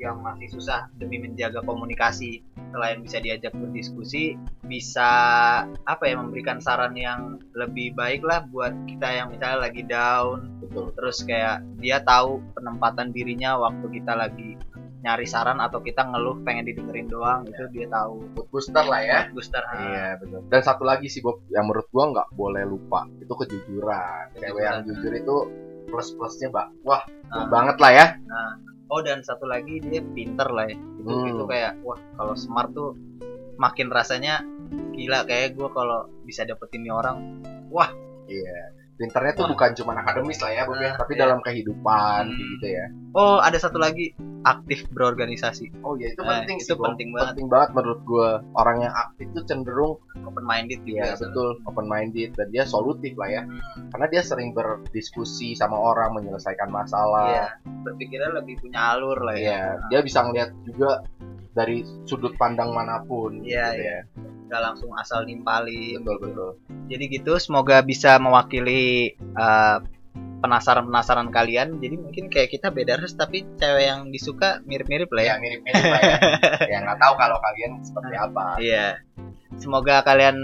yang 0.00 0.18
masih 0.22 0.48
susah 0.50 0.88
demi 0.96 1.18
menjaga 1.18 1.62
komunikasi. 1.62 2.42
Selain 2.72 2.98
bisa 3.04 3.20
diajak 3.20 3.52
berdiskusi 3.52 4.38
bisa 4.64 5.10
apa 5.66 6.04
ya 6.08 6.16
memberikan 6.16 6.62
saran 6.62 6.96
yang 6.96 7.36
lebih 7.52 7.92
baik 7.92 8.24
lah 8.24 8.46
buat 8.48 8.72
kita 8.88 9.08
yang 9.12 9.28
misalnya 9.34 9.68
lagi 9.68 9.82
down. 9.84 10.48
Betul. 10.62 10.88
terus 10.96 11.20
kayak 11.28 11.60
dia 11.84 12.00
tahu 12.00 12.40
penempatan 12.56 13.12
dirinya 13.12 13.60
waktu 13.60 14.00
kita 14.00 14.16
lagi 14.16 14.56
nyari 15.02 15.26
saran 15.26 15.58
atau 15.58 15.78
kita 15.78 16.02
ngeluh 16.04 16.40
pengen 16.40 16.62
didengerin 16.64 17.06
doang 17.06 17.42
itu 17.44 17.58
dia 17.68 17.86
tahu 17.86 18.22
Mood 18.32 18.46
booster 18.48 18.82
lah 18.82 19.00
ya. 19.00 19.18
booster 19.28 19.58
ah. 19.60 19.74
Iya 19.76 20.06
betul. 20.16 20.40
Dan 20.46 20.62
satu 20.62 20.82
lagi 20.82 21.06
sih 21.06 21.18
Bob, 21.18 21.42
yang 21.48 21.66
menurut 21.66 21.90
gua 21.90 22.04
nggak 22.08 22.28
boleh 22.32 22.62
lupa 22.62 23.10
itu 23.16 23.32
kejujuran. 23.32 24.30
Cewek 24.32 24.62
yang 24.62 24.80
jujur 24.82 25.12
itu 25.12 25.36
plus 25.84 26.14
plusnya 26.14 26.48
mbak, 26.48 26.66
wah 26.82 27.02
Ah. 27.28 27.48
banget 27.48 27.76
lah 27.76 27.92
ya. 27.92 28.06
oh 28.86 29.00
dan 29.00 29.24
satu 29.24 29.48
lagi 29.48 29.80
dia 29.80 30.04
pinter 30.06 30.44
lah 30.46 30.68
ya 30.68 30.76
itu 30.76 31.08
Hmm. 31.08 31.32
itu 31.32 31.44
kayak 31.46 31.80
wah 31.80 31.96
kalau 32.12 32.36
smart 32.36 32.70
tuh 32.70 32.92
makin 33.56 33.88
rasanya 33.88 34.44
gila 34.92 35.24
kayak 35.24 35.56
gue 35.56 35.64
kalau 35.66 36.04
bisa 36.22 36.44
dapetin 36.44 36.84
nih 36.84 36.92
orang 36.92 37.40
Iya. 38.28 38.81
Pinternya 39.02 39.32
tuh 39.34 39.46
bukan 39.50 39.70
cuma 39.74 39.92
akademis 39.98 40.38
lah 40.38 40.50
ya, 40.50 40.62
Bob 40.62 40.78
ya, 40.78 40.94
tapi 40.94 41.12
iya. 41.12 41.20
dalam 41.26 41.38
kehidupan 41.42 42.22
Hmm. 42.30 42.50
gitu 42.54 42.66
ya. 42.70 42.84
oh 43.12 43.42
ada 43.42 43.58
satu 43.58 43.76
lagi 43.76 44.14
aktif 44.42 44.86
berorganisasi 44.88 45.70
Oh 45.82 45.94
iya 45.94 46.10
itu 46.10 46.22
Nah, 46.22 46.40
penting 46.40 46.58
itu 46.58 46.70
sih, 46.70 46.74
Bob. 46.74 46.94
penting 46.94 47.10
banget 47.10 47.28
Penting 47.34 47.48
banget 47.48 47.68
menurut 47.72 48.00
gua. 48.02 48.28
Orang 48.54 48.80
yang 48.80 48.90
aktif 48.90 49.26
tuh 49.32 49.44
cenderung 49.44 49.92
open 50.22 50.42
minded 50.42 50.80
Iya 50.82 51.12
juga 51.12 51.26
betul 51.26 51.48
open 51.64 51.86
minded 51.86 52.30
dan 52.34 52.46
dia 52.48 52.64
solutif 52.64 53.12
lah 53.14 53.28
ya 53.28 53.42
karena 53.90 54.06
dia 54.08 54.22
sering 54.22 54.50
berdiskusi 54.52 55.52
sama 55.52 55.74
orang 55.74 56.14
menyelesaikan 56.14 56.66
Iya, 56.66 56.74
masalah 56.74 57.26
berpikirnya 57.82 58.30
lebih 58.34 58.58
punya 58.58 58.94
alur 58.94 59.18
lah 59.20 59.34
ya. 59.34 59.42
Iya, 59.42 59.60
dia 59.90 60.00
bisa 60.00 60.22
ngeliat 60.22 60.50
juga 60.64 61.02
dari 61.52 61.84
sudut 62.02 62.32
pandang 62.34 62.72
mana 62.72 63.04
pun 63.04 63.44
Iya, 63.44 63.66
gitu 63.72 63.82
iya. 63.82 63.98
ya 64.00 64.31
Gak 64.52 64.62
langsung 64.62 64.92
asal 65.00 65.24
nimpalin. 65.24 66.04
betul 66.04 66.16
betul 66.20 66.50
Jadi 66.92 67.04
gitu, 67.08 67.32
semoga 67.40 67.80
bisa 67.80 68.20
mewakili 68.20 69.16
eh, 69.16 69.78
penasaran-penasaran 70.42 71.30
kalian. 71.32 71.78
Jadi 71.78 71.96
mungkin 71.96 72.28
kayak 72.28 72.52
kita 72.52 72.68
beda 72.68 72.98
ras, 73.00 73.14
tapi 73.14 73.46
cewek 73.56 73.84
yang 73.86 74.10
disuka 74.12 74.60
mirip-mirip 74.68 75.08
lah 75.08 75.22
ya. 75.24 75.30
ya 75.32 75.34
mirip 75.40 75.60
mirip 75.64 75.84
lah 75.86 76.02
ya 76.02 76.16
ya 76.74 76.76
nggak 76.82 76.98
tahu 76.98 77.14
kalau 77.16 77.38
kalian 77.38 77.72
seperti 77.80 78.14
apa 78.18 78.44
Iya. 78.58 78.86
Semoga 79.56 80.02
kalian 80.02 80.36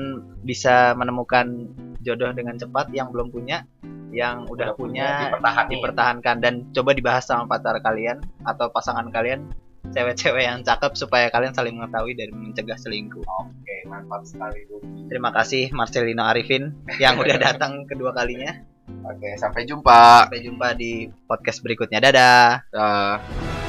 bisa 0.47 0.94
menemukan 0.94 1.68
jodoh 2.01 2.31
dengan 2.31 2.55
cepat 2.55 2.92
yang 2.94 3.11
belum 3.11 3.35
punya, 3.35 3.66
yang 4.14 4.47
udah, 4.47 4.73
punya, 4.79 5.29
dipertahankan 5.29 5.73
dipertahankan 5.73 6.37
dan 6.40 6.55
coba 6.73 6.90
dibahas 6.94 7.25
sama 7.27 7.44
pacar 7.51 7.77
kalian 7.83 8.23
atau 8.47 8.71
pasangan 8.71 9.09
kalian 9.11 9.49
cewek-cewek 9.92 10.44
yang 10.44 10.61
cakep 10.61 10.92
supaya 10.94 11.33
kalian 11.33 11.57
saling 11.57 11.77
mengetahui 11.77 12.12
dan 12.16 12.31
mencegah 12.37 12.77
selingkuh. 12.77 13.25
oke 13.25 13.68
mantap 13.88 14.22
sekali 14.29 14.68
Bu. 14.68 14.79
Terima 15.09 15.33
kasih 15.33 15.72
Marcelino 15.72 16.22
Arifin 16.29 16.70
yang 17.01 17.16
udah 17.16 17.37
datang 17.51 17.88
kedua 17.88 18.12
kalinya. 18.12 18.53
oke 18.88 19.37
sampai 19.37 19.68
jumpa 19.68 20.29
Sampai 20.29 20.44
jumpa 20.44 20.77
di 20.77 21.09
podcast 21.29 21.64
berikutnya. 21.64 21.98
Dadah. 22.01 22.48
Dah. 22.72 23.68